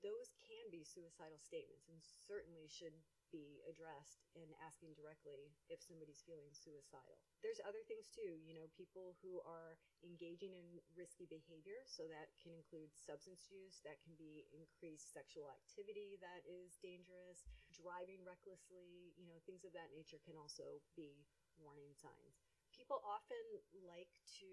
Those 0.05 0.37
can 0.45 0.69
be 0.69 0.85
suicidal 0.85 1.41
statements 1.41 1.89
and 1.89 1.97
certainly 2.01 2.69
should 2.69 2.93
be 3.33 3.65
addressed 3.67 4.29
in 4.39 4.47
asking 4.63 4.95
directly 4.95 5.51
if 5.67 5.83
somebody's 5.83 6.23
feeling 6.23 6.55
suicidal. 6.55 7.19
There's 7.43 7.59
other 7.67 7.83
things 7.91 8.07
too, 8.13 8.39
you 8.47 8.55
know, 8.55 8.71
people 8.79 9.19
who 9.25 9.43
are 9.43 9.75
engaging 10.07 10.55
in 10.55 10.79
risky 10.95 11.27
behavior, 11.27 11.83
so 11.89 12.07
that 12.07 12.31
can 12.39 12.55
include 12.55 12.95
substance 12.95 13.51
use, 13.51 13.83
that 13.83 13.99
can 14.07 14.15
be 14.15 14.47
increased 14.55 15.11
sexual 15.11 15.51
activity 15.51 16.15
that 16.23 16.47
is 16.47 16.79
dangerous, 16.79 17.43
driving 17.75 18.23
recklessly, 18.23 19.17
you 19.19 19.27
know, 19.27 19.41
things 19.49 19.67
of 19.67 19.75
that 19.75 19.91
nature 19.91 20.23
can 20.23 20.39
also 20.39 20.79
be 20.95 21.27
warning 21.59 21.91
signs. 21.99 22.54
People 22.75 22.99
often 23.07 23.39
like 23.87 24.11
to 24.43 24.51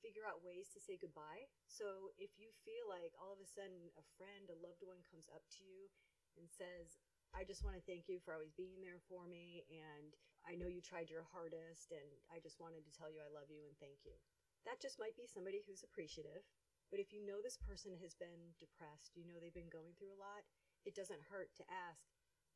figure 0.00 0.24
out 0.24 0.40
ways 0.40 0.72
to 0.72 0.80
say 0.80 0.96
goodbye. 0.96 1.46
So 1.68 2.16
if 2.16 2.34
you 2.40 2.48
feel 2.64 2.88
like 2.88 3.12
all 3.20 3.36
of 3.36 3.44
a 3.44 3.46
sudden 3.46 3.92
a 3.94 4.04
friend, 4.16 4.48
a 4.48 4.58
loved 4.58 4.80
one 4.82 5.04
comes 5.04 5.28
up 5.28 5.44
to 5.56 5.62
you 5.62 5.92
and 6.40 6.48
says, 6.48 6.96
I 7.36 7.44
just 7.44 7.60
want 7.60 7.76
to 7.76 7.84
thank 7.84 8.08
you 8.08 8.18
for 8.24 8.32
always 8.32 8.56
being 8.56 8.80
there 8.80 9.04
for 9.06 9.28
me. 9.28 9.68
And 9.68 10.16
I 10.48 10.56
know 10.56 10.66
you 10.66 10.80
tried 10.80 11.12
your 11.12 11.28
hardest. 11.28 11.92
And 11.92 12.08
I 12.32 12.40
just 12.40 12.58
wanted 12.58 12.88
to 12.88 12.92
tell 12.96 13.12
you 13.12 13.20
I 13.20 13.30
love 13.30 13.52
you 13.52 13.62
and 13.68 13.76
thank 13.78 14.02
you. 14.02 14.16
That 14.64 14.80
just 14.80 14.98
might 14.98 15.14
be 15.14 15.28
somebody 15.28 15.60
who's 15.62 15.84
appreciative. 15.84 16.42
But 16.92 17.00
if 17.00 17.12
you 17.12 17.24
know 17.24 17.40
this 17.40 17.56
person 17.56 17.96
has 18.04 18.12
been 18.12 18.52
depressed, 18.60 19.16
you 19.16 19.24
know 19.24 19.40
they've 19.40 19.54
been 19.54 19.72
going 19.72 19.96
through 19.96 20.12
a 20.12 20.20
lot, 20.20 20.44
it 20.84 20.92
doesn't 20.92 21.24
hurt 21.32 21.48
to 21.56 21.64
ask, 21.88 22.04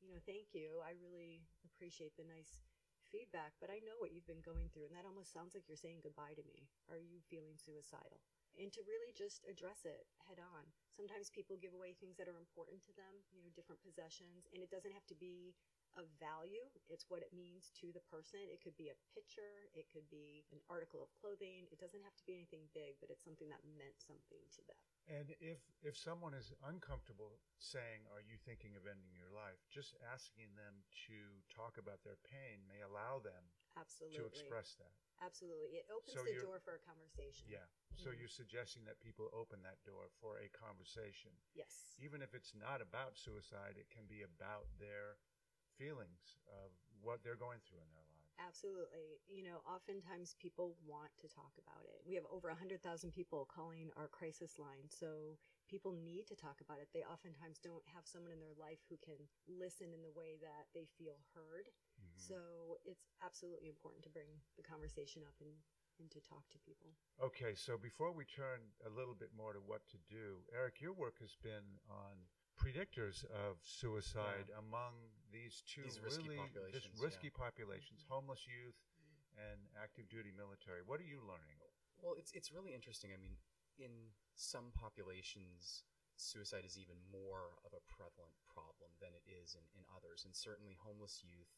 you 0.04 0.12
know, 0.12 0.20
thank 0.28 0.52
you. 0.52 0.84
I 0.84 0.92
really 0.92 1.48
appreciate 1.64 2.12
the 2.20 2.28
nice 2.28 2.68
feedback, 3.10 3.54
but 3.60 3.70
I 3.70 3.82
know 3.82 3.96
what 3.98 4.12
you've 4.12 4.26
been 4.28 4.42
going 4.44 4.68
through, 4.70 4.90
and 4.90 4.94
that 4.96 5.06
almost 5.08 5.32
sounds 5.32 5.54
like 5.54 5.66
you're 5.66 5.78
saying 5.80 6.02
goodbye 6.02 6.34
to 6.36 6.44
me. 6.46 6.66
Are 6.90 7.00
you 7.00 7.22
feeling 7.26 7.56
suicidal? 7.56 8.20
And 8.58 8.72
to 8.72 8.82
really 8.88 9.12
just 9.12 9.44
address 9.46 9.84
it 9.84 10.08
head 10.26 10.40
on. 10.40 10.64
Sometimes 10.92 11.28
people 11.28 11.60
give 11.60 11.76
away 11.76 11.92
things 11.96 12.16
that 12.16 12.28
are 12.28 12.40
important 12.40 12.80
to 12.88 12.92
them, 12.96 13.20
you 13.30 13.40
know, 13.44 13.52
different 13.52 13.84
possessions, 13.84 14.48
and 14.52 14.60
it 14.64 14.72
doesn't 14.72 14.96
have 14.96 15.06
to 15.12 15.18
be 15.18 15.54
of 15.96 16.06
value. 16.20 16.64
It's 16.88 17.08
what 17.08 17.24
it 17.24 17.32
means 17.32 17.72
to 17.80 17.90
the 17.92 18.04
person. 18.08 18.40
It 18.48 18.60
could 18.60 18.76
be 18.76 18.92
a 18.92 18.96
picture, 19.16 19.68
it 19.72 19.88
could 19.90 20.06
be 20.12 20.44
an 20.52 20.60
article 20.68 21.00
of 21.02 21.10
clothing. 21.16 21.66
It 21.72 21.80
doesn't 21.80 22.04
have 22.04 22.14
to 22.16 22.24
be 22.24 22.36
anything 22.36 22.68
big, 22.76 23.00
but 23.00 23.08
it's 23.08 23.24
something 23.24 23.48
that 23.48 23.64
meant 23.64 23.96
something 24.00 24.44
to 24.56 24.62
them. 24.68 24.80
And 25.06 25.28
if 25.38 25.62
if 25.82 25.94
someone 25.94 26.34
is 26.34 26.52
uncomfortable 26.66 27.38
saying, 27.58 28.06
"Are 28.10 28.20
you 28.20 28.36
thinking 28.42 28.74
of 28.74 28.86
ending 28.86 29.14
your 29.14 29.30
life?" 29.30 29.58
just 29.70 29.94
asking 30.02 30.54
them 30.54 30.84
to 31.06 31.18
talk 31.48 31.78
about 31.78 32.02
their 32.02 32.18
pain 32.26 32.66
may 32.66 32.82
allow 32.82 33.18
them 33.22 33.50
absolutely 33.78 34.18
to 34.18 34.26
express 34.26 34.74
that. 34.76 34.94
Absolutely, 35.22 35.80
it 35.80 35.86
opens 35.88 36.12
so 36.12 36.24
the 36.24 36.42
door 36.42 36.60
for 36.60 36.76
a 36.76 36.82
conversation. 36.84 37.48
Yeah. 37.48 37.64
So 37.96 38.10
mm-hmm. 38.10 38.20
you're 38.20 38.28
suggesting 38.28 38.84
that 38.84 39.00
people 39.00 39.32
open 39.32 39.62
that 39.64 39.80
door 39.86 40.12
for 40.20 40.36
a 40.36 40.52
conversation. 40.52 41.32
Yes. 41.54 41.96
Even 41.96 42.20
if 42.20 42.34
it's 42.34 42.52
not 42.52 42.82
about 42.84 43.16
suicide, 43.16 43.80
it 43.80 43.88
can 43.88 44.04
be 44.04 44.20
about 44.26 44.68
their 44.76 45.16
feelings 45.78 46.40
of 46.48 46.72
what 47.00 47.22
they're 47.22 47.38
going 47.38 47.60
through 47.64 47.80
in 47.80 47.90
their 47.92 48.08
life. 48.10 48.26
Absolutely. 48.36 49.16
You 49.28 49.48
know, 49.48 49.64
oftentimes 49.64 50.36
people 50.36 50.76
want 50.84 51.12
to 51.24 51.28
talk 51.28 51.56
about 51.56 51.88
it. 51.88 52.04
We 52.04 52.16
have 52.20 52.28
over 52.28 52.52
100,000 52.52 52.84
people 53.12 53.48
calling 53.48 53.88
our 53.96 54.08
crisis 54.08 54.60
line. 54.60 54.88
So 54.92 55.40
people 55.72 55.96
need 55.96 56.28
to 56.28 56.36
talk 56.36 56.60
about 56.60 56.78
it. 56.78 56.92
They 56.92 57.02
oftentimes 57.08 57.58
don't 57.58 57.84
have 57.96 58.04
someone 58.04 58.32
in 58.32 58.40
their 58.40 58.56
life 58.60 58.84
who 58.92 59.00
can 59.00 59.18
listen 59.48 59.90
in 59.90 60.04
the 60.04 60.12
way 60.12 60.36
that 60.44 60.68
they 60.76 60.84
feel 61.00 61.16
heard. 61.32 61.72
Mm-hmm. 61.96 62.20
So 62.20 62.38
it's 62.84 63.08
absolutely 63.24 63.72
important 63.72 64.04
to 64.04 64.12
bring 64.12 64.28
the 64.60 64.66
conversation 64.66 65.24
up 65.24 65.34
and, 65.40 65.52
and 65.96 66.12
to 66.12 66.20
talk 66.20 66.44
to 66.52 66.60
people. 66.60 66.92
Okay, 67.18 67.56
so 67.56 67.80
before 67.80 68.12
we 68.12 68.28
turn 68.28 68.60
a 68.84 68.92
little 68.92 69.16
bit 69.16 69.32
more 69.32 69.56
to 69.56 69.62
what 69.64 69.82
to 69.96 69.98
do, 70.12 70.44
Eric, 70.52 70.84
your 70.84 70.92
work 70.92 71.16
has 71.24 71.34
been 71.40 71.80
on 71.88 72.20
predictors 72.56 73.22
of 73.30 73.60
suicide 73.62 74.48
yeah. 74.48 74.64
among 74.64 74.96
these 75.30 75.62
two 75.68 75.84
these 75.84 76.00
risky 76.00 76.32
really 76.32 76.40
populations, 76.40 76.96
risky 76.98 77.30
yeah. 77.30 77.42
populations, 77.44 78.00
homeless 78.08 78.42
youth 78.48 78.76
and 79.36 79.60
active 79.76 80.08
duty 80.08 80.32
military. 80.32 80.80
What 80.84 80.98
are 80.98 81.08
you 81.08 81.20
learning? 81.22 81.60
Well, 82.00 82.16
it's 82.16 82.32
it's 82.32 82.52
really 82.52 82.72
interesting. 82.72 83.12
I 83.12 83.20
mean, 83.20 83.36
in 83.76 84.12
some 84.36 84.72
populations, 84.72 85.84
suicide 86.16 86.64
is 86.64 86.80
even 86.80 86.96
more 87.12 87.60
of 87.64 87.76
a 87.76 87.82
prevalent 87.84 88.36
problem 88.48 88.92
than 89.00 89.12
it 89.12 89.24
is 89.28 89.56
in, 89.56 89.64
in 89.76 89.84
others. 89.92 90.24
And 90.24 90.32
certainly, 90.32 90.76
homeless 90.80 91.20
youth 91.20 91.52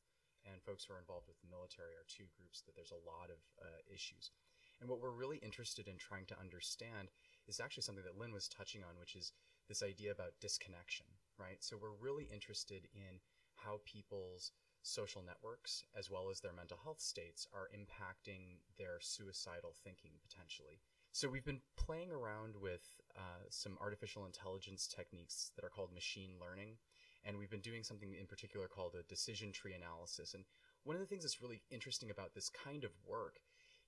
and 0.47 0.62
folks 0.62 0.87
who 0.87 0.95
are 0.95 1.02
involved 1.02 1.26
with 1.26 1.38
the 1.43 1.50
military 1.50 1.95
are 1.99 2.07
two 2.07 2.31
groups 2.35 2.62
that 2.67 2.75
there's 2.78 2.95
a 2.95 3.02
lot 3.07 3.31
of 3.31 3.40
uh, 3.59 3.83
issues. 3.90 4.31
And 4.78 4.87
what 4.87 5.02
we're 5.02 5.14
really 5.14 5.43
interested 5.43 5.90
in 5.90 5.99
trying 5.99 6.26
to 6.31 6.38
understand 6.38 7.11
is 7.50 7.59
actually 7.59 7.83
something 7.83 8.07
that 8.07 8.19
Lynn 8.19 8.31
was 8.31 8.47
touching 8.47 8.87
on, 8.87 8.95
which 8.95 9.19
is 9.19 9.35
this 9.68 9.82
idea 9.82 10.10
about 10.10 10.40
disconnection, 10.40 11.06
right? 11.38 11.58
So 11.60 11.76
we're 11.76 11.96
really 12.00 12.28
interested 12.32 12.88
in 12.94 13.20
how 13.54 13.80
people's 13.84 14.52
social 14.82 15.22
networks 15.22 15.84
as 15.96 16.10
well 16.10 16.30
as 16.30 16.40
their 16.40 16.52
mental 16.52 16.78
health 16.82 17.00
states 17.00 17.46
are 17.52 17.68
impacting 17.76 18.58
their 18.78 18.98
suicidal 19.00 19.75
thinking 19.84 20.12
potentially. 20.22 20.80
So 21.12 21.28
we've 21.28 21.44
been 21.44 21.60
playing 21.76 22.10
around 22.12 22.54
with 22.60 22.82
uh, 23.16 23.44
some 23.50 23.76
artificial 23.80 24.26
intelligence 24.26 24.87
techniques 24.87 25.50
that 25.56 25.64
are 25.64 25.70
called 25.70 25.92
machine 25.92 26.32
learning, 26.40 26.76
and 27.25 27.38
we've 27.38 27.50
been 27.50 27.60
doing 27.60 27.82
something 27.82 28.14
in 28.18 28.26
particular 28.26 28.68
called 28.68 28.94
a 28.94 29.02
decision 29.02 29.52
tree 29.52 29.75
analysis. 29.75 30.34
And 30.34 30.44
one 30.84 30.94
of 30.94 31.00
the 31.00 31.06
things 31.06 31.25
that's 31.25 31.42
really 31.42 31.62
interesting 31.70 32.10
about 32.10 32.34
this 32.34 32.48
kind 32.48 32.84
of 32.84 32.90
work 33.06 33.40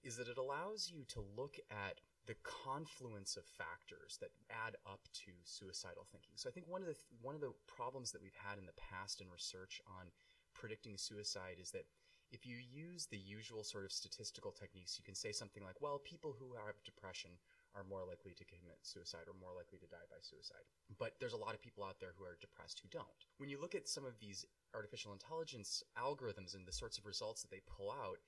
is 0.03 0.17
that 0.17 0.29
it 0.29 0.39
allows 0.39 0.91
you 0.93 1.05
to 1.09 1.25
look 1.37 1.57
at 1.71 2.01
the 2.31 2.39
confluence 2.47 3.35
of 3.35 3.43
factors 3.43 4.15
that 4.23 4.31
add 4.47 4.79
up 4.87 5.03
to 5.27 5.35
suicidal 5.43 6.07
thinking. 6.15 6.39
So 6.39 6.47
I 6.47 6.55
think 6.55 6.71
one 6.71 6.79
of 6.79 6.87
the 6.87 6.95
th- 6.95 7.11
one 7.19 7.35
of 7.35 7.43
the 7.43 7.51
problems 7.67 8.15
that 8.15 8.23
we've 8.23 8.39
had 8.39 8.55
in 8.55 8.71
the 8.71 8.79
past 8.79 9.19
in 9.19 9.27
research 9.27 9.83
on 9.99 10.15
predicting 10.55 10.95
suicide 10.95 11.59
is 11.59 11.75
that 11.75 11.91
if 12.31 12.47
you 12.47 12.55
use 12.63 13.11
the 13.11 13.19
usual 13.19 13.67
sort 13.67 13.83
of 13.83 13.91
statistical 13.91 14.55
techniques, 14.55 14.95
you 14.95 15.03
can 15.03 15.19
say 15.19 15.35
something 15.35 15.67
like, 15.67 15.83
well, 15.83 15.99
people 16.07 16.31
who 16.39 16.55
have 16.55 16.79
depression 16.87 17.35
are 17.75 17.83
more 17.83 18.07
likely 18.07 18.31
to 18.39 18.47
commit 18.47 18.79
suicide 18.87 19.27
or 19.27 19.35
more 19.35 19.51
likely 19.51 19.83
to 19.83 19.91
die 19.91 20.07
by 20.07 20.23
suicide. 20.23 20.63
But 21.03 21.19
there's 21.19 21.35
a 21.35 21.43
lot 21.43 21.59
of 21.59 21.63
people 21.67 21.83
out 21.83 21.99
there 21.99 22.15
who 22.15 22.23
are 22.23 22.39
depressed 22.39 22.79
who 22.79 22.95
don't. 22.95 23.27
When 23.43 23.51
you 23.51 23.59
look 23.59 23.75
at 23.75 23.91
some 23.91 24.07
of 24.07 24.23
these 24.23 24.47
artificial 24.71 25.11
intelligence 25.11 25.83
algorithms 25.99 26.55
and 26.55 26.63
the 26.63 26.79
sorts 26.79 26.95
of 26.95 27.11
results 27.11 27.43
that 27.43 27.51
they 27.51 27.67
pull 27.67 27.91
out, 27.91 28.23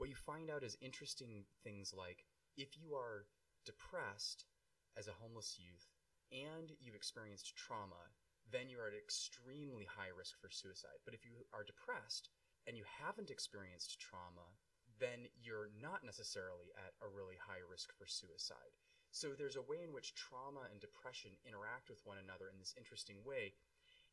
what 0.00 0.08
you 0.08 0.16
find 0.16 0.48
out 0.48 0.64
is 0.64 0.80
interesting 0.80 1.44
things 1.60 1.92
like 1.92 2.24
if 2.56 2.80
you 2.80 2.96
are 2.96 3.28
depressed 3.64 4.44
as 4.96 5.08
a 5.08 5.18
homeless 5.20 5.58
youth 5.58 5.88
and 6.32 6.72
you've 6.80 6.96
experienced 6.96 7.56
trauma, 7.56 8.12
then 8.50 8.68
you 8.68 8.80
are 8.80 8.88
at 8.88 8.96
extremely 8.96 9.84
high 9.84 10.12
risk 10.12 10.40
for 10.40 10.48
suicide. 10.48 11.00
But 11.04 11.14
if 11.14 11.24
you 11.24 11.44
are 11.52 11.64
depressed 11.64 12.28
and 12.66 12.76
you 12.76 12.84
haven't 12.84 13.30
experienced 13.30 14.00
trauma, 14.00 14.56
then 15.00 15.28
you're 15.36 15.72
not 15.80 16.04
necessarily 16.04 16.72
at 16.76 16.96
a 17.04 17.08
really 17.08 17.36
high 17.36 17.64
risk 17.64 17.92
for 17.96 18.06
suicide. 18.06 18.76
So 19.12 19.36
there's 19.36 19.60
a 19.60 19.68
way 19.68 19.84
in 19.84 19.92
which 19.92 20.14
trauma 20.14 20.68
and 20.70 20.80
depression 20.80 21.32
interact 21.44 21.90
with 21.90 22.00
one 22.04 22.16
another 22.16 22.48
in 22.48 22.58
this 22.58 22.74
interesting 22.78 23.20
way. 23.24 23.52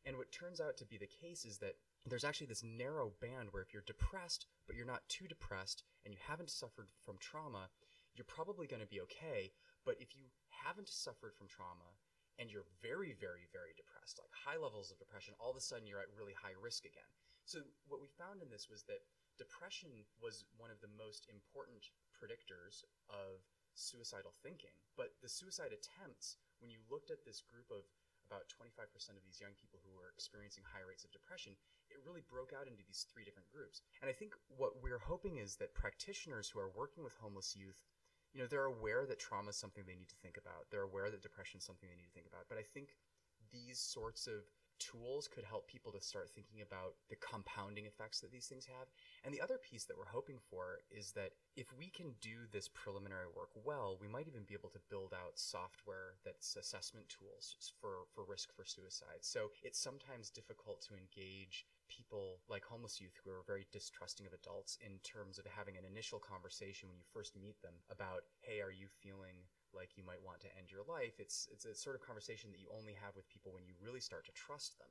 And 0.04 0.16
what 0.16 0.32
turns 0.32 0.60
out 0.60 0.76
to 0.78 0.88
be 0.88 0.96
the 0.96 1.08
case 1.08 1.44
is 1.44 1.58
that 1.58 1.76
there's 2.04 2.24
actually 2.24 2.48
this 2.48 2.64
narrow 2.64 3.12
band 3.20 3.48
where 3.50 3.62
if 3.62 3.72
you're 3.72 3.84
depressed, 3.86 4.46
but 4.66 4.76
you're 4.76 4.88
not 4.88 5.08
too 5.08 5.28
depressed, 5.28 5.84
and 6.04 6.12
you 6.12 6.20
haven't 6.26 6.50
suffered 6.50 6.88
from 7.04 7.16
trauma, 7.20 7.68
you're 8.14 8.28
probably 8.28 8.66
going 8.66 8.82
to 8.82 8.90
be 8.90 9.00
okay. 9.06 9.52
But 9.84 9.96
if 9.98 10.14
you 10.14 10.28
haven't 10.50 10.88
suffered 10.88 11.34
from 11.34 11.48
trauma 11.48 11.96
and 12.38 12.50
you're 12.50 12.68
very, 12.82 13.16
very, 13.16 13.48
very 13.52 13.72
depressed, 13.76 14.20
like 14.20 14.32
high 14.32 14.60
levels 14.60 14.90
of 14.90 15.00
depression, 15.00 15.34
all 15.40 15.50
of 15.50 15.58
a 15.58 15.64
sudden 15.64 15.86
you're 15.86 16.02
at 16.02 16.12
really 16.16 16.36
high 16.36 16.56
risk 16.56 16.84
again. 16.84 17.08
So 17.44 17.64
what 17.88 18.00
we 18.00 18.08
found 18.20 18.42
in 18.44 18.52
this 18.52 18.68
was 18.68 18.84
that 18.86 19.02
depression 19.40 20.04
was 20.20 20.44
one 20.60 20.68
of 20.68 20.80
the 20.84 20.92
most 21.00 21.26
important 21.32 21.88
predictors 22.12 22.84
of 23.08 23.40
suicidal 23.72 24.36
thinking. 24.44 24.74
But 24.96 25.16
the 25.24 25.32
suicide 25.32 25.72
attempts, 25.72 26.36
when 26.60 26.68
you 26.68 26.84
looked 26.92 27.08
at 27.08 27.24
this 27.24 27.40
group 27.40 27.72
of 27.72 27.88
about 28.28 28.46
25% 28.46 28.86
of 29.18 29.26
these 29.26 29.42
young 29.42 29.56
people 29.58 29.82
who 29.82 29.90
were 29.90 30.14
experiencing 30.14 30.62
high 30.62 30.86
rates 30.86 31.02
of 31.02 31.10
depression, 31.10 31.58
it 31.90 31.98
really 32.06 32.22
broke 32.30 32.54
out 32.54 32.70
into 32.70 32.86
these 32.86 33.02
three 33.10 33.26
different 33.26 33.50
groups. 33.50 33.82
And 33.98 34.06
I 34.06 34.14
think 34.14 34.38
what 34.46 34.78
we're 34.78 35.02
hoping 35.02 35.42
is 35.42 35.58
that 35.58 35.74
practitioners 35.74 36.46
who 36.46 36.62
are 36.62 36.70
working 36.70 37.02
with 37.02 37.18
homeless 37.18 37.58
youth, 37.58 37.82
you 38.32 38.40
know, 38.40 38.46
they're 38.46 38.70
aware 38.70 39.06
that 39.06 39.18
trauma 39.18 39.50
is 39.50 39.56
something 39.56 39.84
they 39.86 39.96
need 39.96 40.08
to 40.08 40.20
think 40.22 40.36
about. 40.36 40.70
They're 40.70 40.86
aware 40.86 41.10
that 41.10 41.22
depression 41.22 41.58
is 41.58 41.64
something 41.64 41.88
they 41.88 41.96
need 41.96 42.08
to 42.08 42.14
think 42.14 42.26
about. 42.26 42.46
But 42.48 42.58
I 42.58 42.62
think 42.62 42.96
these 43.50 43.78
sorts 43.78 44.26
of 44.26 44.46
tools 44.80 45.28
could 45.28 45.44
help 45.44 45.68
people 45.68 45.92
to 45.92 46.00
start 46.00 46.30
thinking 46.30 46.62
about 46.62 46.94
the 47.10 47.16
compounding 47.16 47.84
effects 47.84 48.20
that 48.20 48.32
these 48.32 48.46
things 48.46 48.64
have. 48.64 48.88
And 49.24 49.32
the 49.32 49.40
other 49.40 49.58
piece 49.58 49.84
that 49.84 49.96
we're 49.96 50.08
hoping 50.08 50.38
for 50.50 50.80
is 50.90 51.12
that 51.12 51.32
if 51.54 51.66
we 51.76 51.88
can 51.88 52.14
do 52.20 52.48
this 52.50 52.66
preliminary 52.68 53.28
work 53.36 53.50
well, 53.62 53.98
we 54.00 54.08
might 54.08 54.26
even 54.26 54.48
be 54.48 54.54
able 54.54 54.70
to 54.70 54.80
build 54.88 55.12
out 55.12 55.38
software 55.38 56.16
that's 56.24 56.56
assessment 56.56 57.06
tools 57.08 57.56
for, 57.80 58.08
for 58.14 58.24
risk 58.24 58.56
for 58.56 58.64
suicide. 58.64 59.20
So 59.20 59.50
it's 59.62 59.78
sometimes 59.78 60.30
difficult 60.30 60.80
to 60.88 60.94
engage 60.96 61.66
people 61.90 62.40
like 62.48 62.64
homeless 62.64 63.02
youth 63.02 63.18
who 63.20 63.30
are 63.30 63.42
very 63.46 63.66
distrusting 63.74 64.26
of 64.26 64.32
adults 64.32 64.78
in 64.80 65.02
terms 65.02 65.38
of 65.38 65.44
having 65.50 65.76
an 65.76 65.84
initial 65.84 66.22
conversation 66.22 66.88
when 66.88 66.96
you 66.96 67.04
first 67.12 67.34
meet 67.36 67.60
them 67.60 67.74
about, 67.90 68.24
hey, 68.40 68.62
are 68.62 68.72
you 68.72 68.86
feeling 69.02 69.44
like 69.74 69.94
you 69.96 70.04
might 70.06 70.22
want 70.22 70.40
to 70.42 70.50
end 70.58 70.70
your 70.70 70.82
life. 70.86 71.18
It's 71.18 71.46
it's 71.50 71.64
a 71.64 71.74
sort 71.74 71.94
of 71.94 72.02
conversation 72.02 72.50
that 72.50 72.60
you 72.60 72.70
only 72.74 72.94
have 72.98 73.14
with 73.14 73.28
people 73.30 73.54
when 73.54 73.66
you 73.66 73.74
really 73.78 74.02
start 74.02 74.26
to 74.26 74.34
trust 74.34 74.78
them. 74.78 74.90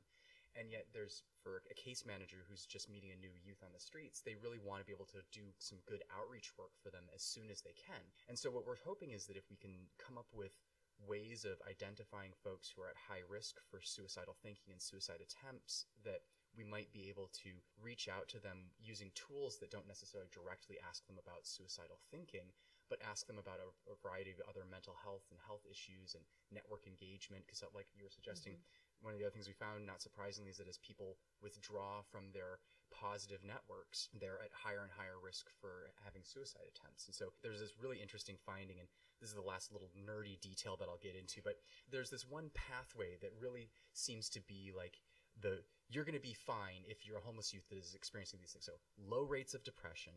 And 0.58 0.72
yet 0.74 0.90
there's 0.92 1.22
for 1.44 1.62
a 1.70 1.78
case 1.78 2.04
manager 2.08 2.42
who's 2.50 2.66
just 2.66 2.90
meeting 2.90 3.14
a 3.14 3.22
new 3.22 3.32
youth 3.46 3.62
on 3.62 3.70
the 3.72 3.80
streets, 3.80 4.26
they 4.26 4.40
really 4.42 4.58
want 4.58 4.82
to 4.82 4.88
be 4.88 4.96
able 4.96 5.08
to 5.14 5.22
do 5.30 5.54
some 5.62 5.78
good 5.86 6.02
outreach 6.10 6.52
work 6.58 6.74
for 6.82 6.90
them 6.90 7.06
as 7.14 7.22
soon 7.22 7.54
as 7.54 7.62
they 7.62 7.78
can. 7.78 8.02
And 8.28 8.34
so 8.34 8.50
what 8.50 8.66
we're 8.66 8.82
hoping 8.82 9.14
is 9.14 9.30
that 9.30 9.38
if 9.38 9.46
we 9.52 9.62
can 9.62 9.76
come 10.02 10.18
up 10.18 10.28
with 10.34 10.58
ways 11.06 11.46
of 11.46 11.62
identifying 11.70 12.36
folks 12.44 12.74
who 12.74 12.82
are 12.82 12.92
at 12.92 13.08
high 13.08 13.24
risk 13.30 13.62
for 13.70 13.80
suicidal 13.80 14.36
thinking 14.42 14.74
and 14.74 14.82
suicide 14.82 15.22
attempts 15.24 15.86
that 16.04 16.26
we 16.60 16.68
might 16.68 16.92
be 16.92 17.08
able 17.08 17.32
to 17.32 17.56
reach 17.80 18.12
out 18.12 18.28
to 18.28 18.40
them 18.44 18.68
using 18.84 19.16
tools 19.16 19.56
that 19.64 19.72
don't 19.72 19.88
necessarily 19.88 20.28
directly 20.28 20.76
ask 20.84 21.08
them 21.08 21.16
about 21.16 21.48
suicidal 21.48 22.04
thinking, 22.12 22.52
but 22.92 23.00
ask 23.00 23.24
them 23.32 23.40
about 23.40 23.64
a, 23.64 23.72
a, 23.88 23.96
variety 24.04 24.36
of 24.36 24.44
other 24.44 24.68
mental 24.68 24.92
health 25.00 25.24
and 25.32 25.40
health 25.40 25.64
issues 25.72 26.20
and 26.20 26.28
network 26.52 26.84
engagement. 26.84 27.48
Because, 27.48 27.64
like 27.72 27.88
you 27.96 28.04
were 28.04 28.12
suggesting, 28.12 28.60
mm-hmm. 28.60 29.08
one 29.08 29.16
of 29.16 29.24
the 29.24 29.24
other 29.24 29.32
things 29.32 29.48
we 29.48 29.56
found, 29.56 29.88
not 29.88 30.04
surprisingly, 30.04 30.52
is 30.52 30.60
that 30.60 30.68
as 30.68 30.84
people 30.84 31.16
withdraw 31.40 32.04
from 32.12 32.36
their 32.36 32.60
positive 32.92 33.40
networks, 33.46 34.12
they're 34.20 34.44
at 34.44 34.52
higher 34.52 34.84
and 34.84 34.92
higher 34.92 35.22
risk 35.22 35.48
for 35.64 35.96
having 36.04 36.28
suicide 36.28 36.68
attempts. 36.68 37.08
And 37.08 37.16
so 37.16 37.32
there's 37.40 37.64
this 37.64 37.80
really 37.80 38.04
interesting 38.04 38.36
finding, 38.44 38.84
and 38.84 38.90
this 39.22 39.32
is 39.32 39.38
the 39.38 39.46
last 39.46 39.72
little 39.72 39.94
nerdy 39.96 40.42
detail 40.42 40.76
that 40.76 40.92
I'll 40.92 41.00
get 41.00 41.16
into, 41.16 41.40
but 41.40 41.62
there's 41.88 42.10
this 42.10 42.28
one 42.28 42.52
pathway 42.52 43.16
that 43.22 43.32
really 43.40 43.70
seems 43.94 44.28
to 44.36 44.42
be 44.42 44.74
like 44.76 45.00
the 45.42 45.60
you're 45.90 46.06
going 46.06 46.16
to 46.16 46.22
be 46.22 46.34
fine 46.34 46.86
if 46.88 47.06
you're 47.06 47.18
a 47.18 47.22
homeless 47.22 47.54
youth 47.54 47.68
that 47.70 47.80
is 47.80 47.96
experiencing 47.96 48.40
these 48.40 48.52
things. 48.52 48.66
So 48.66 48.74
low 48.98 49.24
rates 49.24 49.54
of 49.54 49.64
depression, 49.64 50.14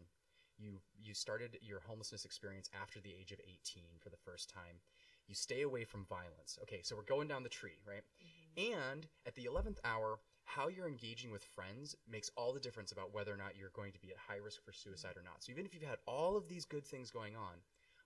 you 0.58 0.80
you 1.00 1.14
started 1.14 1.58
your 1.62 1.80
homelessness 1.80 2.24
experience 2.24 2.68
after 2.80 3.00
the 3.00 3.14
age 3.18 3.32
of 3.32 3.40
18 3.40 3.84
for 3.98 4.10
the 4.10 4.16
first 4.16 4.50
time. 4.50 4.80
You 5.28 5.34
stay 5.34 5.62
away 5.62 5.84
from 5.84 6.04
violence. 6.04 6.58
Okay 6.62 6.80
so 6.82 6.96
we're 6.96 7.02
going 7.02 7.28
down 7.28 7.42
the 7.42 7.48
tree 7.48 7.80
right? 7.86 8.02
Mm-hmm. 8.02 8.74
and 8.74 9.06
at 9.26 9.34
the 9.34 9.48
11th 9.50 9.78
hour 9.84 10.18
how 10.44 10.68
you're 10.68 10.88
engaging 10.88 11.30
with 11.30 11.44
friends 11.44 11.96
makes 12.10 12.30
all 12.36 12.52
the 12.52 12.60
difference 12.60 12.90
about 12.92 13.14
whether 13.14 13.32
or 13.32 13.36
not 13.36 13.56
you're 13.56 13.70
going 13.72 13.92
to 13.92 14.00
be 14.00 14.10
at 14.10 14.18
high 14.18 14.42
risk 14.44 14.62
for 14.64 14.72
suicide 14.72 15.16
or 15.16 15.22
not. 15.22 15.42
So 15.42 15.52
even 15.52 15.64
if 15.64 15.72
you've 15.72 15.84
had 15.84 15.98
all 16.04 16.36
of 16.36 16.48
these 16.48 16.64
good 16.64 16.84
things 16.84 17.10
going 17.10 17.36
on 17.36 17.62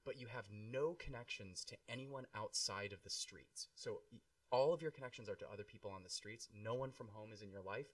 but 0.06 0.20
you 0.20 0.28
have 0.28 0.46
no 0.52 0.94
connections 0.94 1.64
to 1.64 1.76
anyone 1.88 2.26
outside 2.34 2.92
of 2.92 3.02
the 3.02 3.10
streets. 3.10 3.66
So 3.74 3.98
all 4.56 4.72
of 4.72 4.80
your 4.80 4.90
connections 4.90 5.28
are 5.28 5.36
to 5.36 5.52
other 5.52 5.64
people 5.64 5.90
on 5.90 6.02
the 6.02 6.16
streets 6.20 6.48
no 6.54 6.74
one 6.74 6.90
from 6.90 7.08
home 7.12 7.32
is 7.32 7.42
in 7.42 7.50
your 7.50 7.62
life 7.62 7.92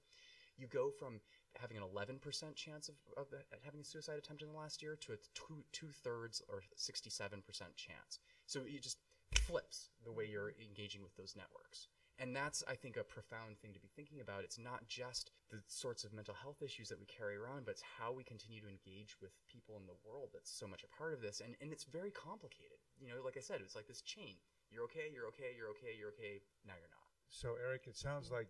you 0.57 0.67
go 0.67 0.91
from 0.91 1.21
having 1.61 1.77
an 1.77 1.83
11% 1.83 2.55
chance 2.55 2.89
of, 2.89 2.95
of 3.17 3.27
having 3.65 3.81
a 3.81 3.85
suicide 3.85 4.19
attempt 4.19 4.43
in 4.43 4.49
the 4.49 4.59
last 4.59 4.83
year 4.83 4.97
to 5.01 5.13
a 5.13 5.17
two, 5.35 5.65
two 5.73 5.89
thirds 6.05 6.43
or 6.49 6.63
67% 6.77 7.43
chance. 7.77 8.19
So 8.47 8.61
it 8.67 8.83
just 8.83 8.99
flips 9.35 9.91
the 10.05 10.13
way 10.13 10.27
you're 10.31 10.53
engaging 10.61 11.03
with 11.03 11.17
those 11.17 11.35
networks. 11.37 11.89
And 12.19 12.37
that's, 12.37 12.63
I 12.69 12.75
think, 12.77 12.97
a 12.97 13.03
profound 13.03 13.59
thing 13.59 13.73
to 13.73 13.81
be 13.81 13.89
thinking 13.97 14.21
about. 14.21 14.45
It's 14.45 14.59
not 14.59 14.87
just 14.87 15.33
the 15.51 15.59
sorts 15.67 16.05
of 16.05 16.13
mental 16.13 16.35
health 16.35 16.63
issues 16.63 16.89
that 16.89 17.01
we 17.01 17.07
carry 17.07 17.37
around, 17.37 17.65
but 17.65 17.73
it's 17.73 17.83
how 17.99 18.13
we 18.13 18.23
continue 18.23 18.61
to 18.61 18.69
engage 18.69 19.17
with 19.21 19.33
people 19.49 19.77
in 19.81 19.87
the 19.89 19.99
world 20.07 20.29
that's 20.33 20.53
so 20.53 20.69
much 20.69 20.85
a 20.85 20.97
part 20.97 21.15
of 21.15 21.23
this. 21.23 21.41
And, 21.41 21.57
and 21.61 21.73
it's 21.73 21.85
very 21.85 22.13
complicated. 22.13 22.79
You 23.01 23.09
know, 23.09 23.25
like 23.25 23.37
I 23.37 23.41
said, 23.41 23.61
it's 23.65 23.75
like 23.75 23.89
this 23.89 24.03
chain. 24.03 24.37
You're 24.73 24.89
okay, 24.89 25.13
you're 25.13 25.29
okay, 25.29 25.53
you're 25.53 25.69
okay, 25.77 25.93
you're 25.93 26.09
okay, 26.17 26.41
now 26.65 26.73
you're 26.81 26.89
not. 26.89 27.05
So, 27.29 27.61
Eric, 27.61 27.85
it 27.87 27.97
sounds 27.97 28.33
like 28.33 28.49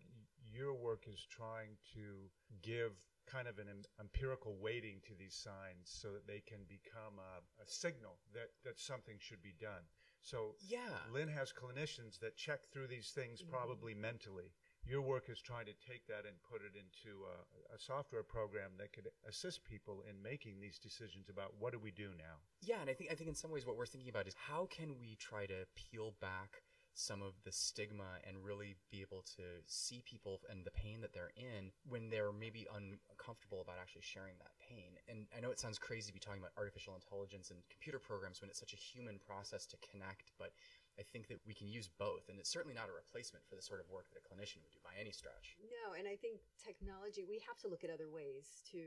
your 0.54 0.74
work 0.74 1.04
is 1.10 1.26
trying 1.26 1.74
to 1.94 2.30
give 2.62 2.92
kind 3.26 3.48
of 3.48 3.58
an 3.58 3.66
empirical 4.00 4.56
weighting 4.60 5.00
to 5.06 5.14
these 5.18 5.34
signs 5.34 5.86
so 5.86 6.12
that 6.12 6.26
they 6.26 6.42
can 6.46 6.58
become 6.68 7.18
a, 7.18 7.42
a, 7.62 7.66
signal 7.66 8.18
that, 8.34 8.50
that 8.64 8.78
something 8.78 9.16
should 9.18 9.42
be 9.42 9.54
done. 9.60 9.86
So 10.20 10.54
yeah, 10.60 11.02
Lynn 11.12 11.28
has 11.28 11.52
clinicians 11.52 12.18
that 12.20 12.36
check 12.36 12.66
through 12.70 12.88
these 12.88 13.10
things 13.10 13.40
mm-hmm. 13.40 13.50
probably 13.50 13.94
mentally. 13.94 14.52
Your 14.84 15.00
work 15.00 15.30
is 15.30 15.40
trying 15.40 15.66
to 15.66 15.76
take 15.78 16.06
that 16.08 16.26
and 16.26 16.34
put 16.42 16.60
it 16.60 16.74
into 16.74 17.22
a, 17.22 17.74
a, 17.74 17.78
software 17.78 18.22
program 18.22 18.72
that 18.78 18.92
could 18.92 19.08
assist 19.28 19.64
people 19.64 20.02
in 20.10 20.20
making 20.20 20.60
these 20.60 20.78
decisions 20.78 21.28
about 21.28 21.54
what 21.58 21.72
do 21.72 21.78
we 21.78 21.92
do 21.92 22.10
now. 22.18 22.42
Yeah, 22.62 22.80
and 22.80 22.90
I 22.90 22.94
think 22.94 23.10
I 23.10 23.14
think 23.14 23.28
in 23.28 23.34
some 23.34 23.50
ways 23.50 23.64
what 23.64 23.76
we're 23.76 23.86
thinking 23.86 24.10
about 24.10 24.26
is 24.26 24.34
how 24.34 24.66
can 24.66 24.98
we 24.98 25.16
try 25.20 25.46
to 25.46 25.66
peel 25.76 26.14
back 26.20 26.62
some 26.94 27.22
of 27.22 27.32
the 27.44 27.52
stigma 27.52 28.20
and 28.26 28.44
really 28.44 28.76
be 28.90 29.00
able 29.00 29.24
to 29.36 29.42
see 29.66 30.02
people 30.04 30.40
and 30.50 30.64
the 30.64 30.70
pain 30.70 31.00
that 31.00 31.12
they're 31.12 31.32
in 31.36 31.72
when 31.88 32.10
they're 32.10 32.32
maybe 32.32 32.66
uncomfortable 32.68 33.62
about 33.62 33.76
actually 33.80 34.04
sharing 34.04 34.34
that 34.38 34.52
pain. 34.60 34.92
And 35.08 35.26
I 35.36 35.40
know 35.40 35.50
it 35.50 35.60
sounds 35.60 35.78
crazy 35.78 36.08
to 36.08 36.14
be 36.14 36.20
talking 36.20 36.40
about 36.40 36.52
artificial 36.56 36.94
intelligence 36.94 37.50
and 37.50 37.60
computer 37.70 37.98
programs 37.98 38.40
when 38.40 38.50
it's 38.50 38.60
such 38.60 38.74
a 38.74 38.76
human 38.76 39.18
process 39.18 39.64
to 39.72 39.76
connect, 39.80 40.32
but 40.38 40.52
I 41.00 41.04
think 41.08 41.32
that 41.32 41.40
we 41.48 41.56
can 41.56 41.72
use 41.72 41.88
both, 41.88 42.28
and 42.28 42.36
it's 42.36 42.52
certainly 42.52 42.76
not 42.76 42.92
a 42.92 42.94
replacement 42.94 43.48
for 43.48 43.56
the 43.56 43.64
sort 43.64 43.80
of 43.80 43.88
work 43.88 44.12
that 44.12 44.20
a 44.20 44.24
clinician 44.28 44.60
would 44.60 44.76
do 44.76 44.82
by 44.84 44.92
any 45.00 45.08
stretch. 45.08 45.56
No, 45.64 45.96
and 45.96 46.04
I 46.04 46.20
think 46.20 46.44
technology, 46.60 47.24
we 47.24 47.40
have 47.48 47.56
to 47.64 47.68
look 47.72 47.80
at 47.80 47.88
other 47.88 48.12
ways 48.12 48.60
to 48.76 48.82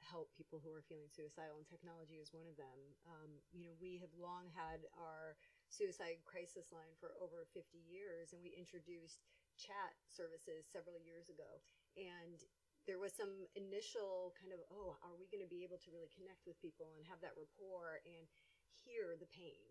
help 0.00 0.32
people 0.32 0.56
who 0.56 0.72
are 0.72 0.80
feeling 0.88 1.12
suicidal, 1.12 1.60
and 1.60 1.68
technology 1.68 2.16
is 2.16 2.32
one 2.32 2.48
of 2.48 2.56
them. 2.56 2.78
Um, 3.04 3.30
you 3.52 3.60
know, 3.60 3.76
we 3.76 4.00
have 4.00 4.12
long 4.16 4.48
had 4.56 4.88
our 4.96 5.36
suicide 5.68 6.24
crisis 6.24 6.72
line 6.72 6.96
for 6.96 7.12
over 7.20 7.44
50 7.52 7.76
years, 7.76 8.32
and 8.32 8.40
we 8.40 8.56
introduced 8.56 9.20
chat 9.60 9.92
services 10.08 10.64
several 10.64 10.96
years 10.96 11.28
ago. 11.28 11.60
And 12.00 12.40
there 12.88 12.96
was 12.96 13.12
some 13.12 13.44
initial 13.52 14.32
kind 14.40 14.56
of, 14.56 14.64
oh, 14.72 14.96
are 15.04 15.14
we 15.20 15.28
going 15.28 15.44
to 15.44 15.52
be 15.52 15.62
able 15.62 15.76
to 15.84 15.92
really 15.92 16.08
connect 16.08 16.48
with 16.48 16.56
people 16.64 16.96
and 16.96 17.04
have 17.04 17.20
that 17.20 17.36
rapport 17.36 18.00
and 18.08 18.24
hear 18.72 19.14
the 19.20 19.28
pain? 19.28 19.62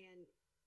And 0.00 0.24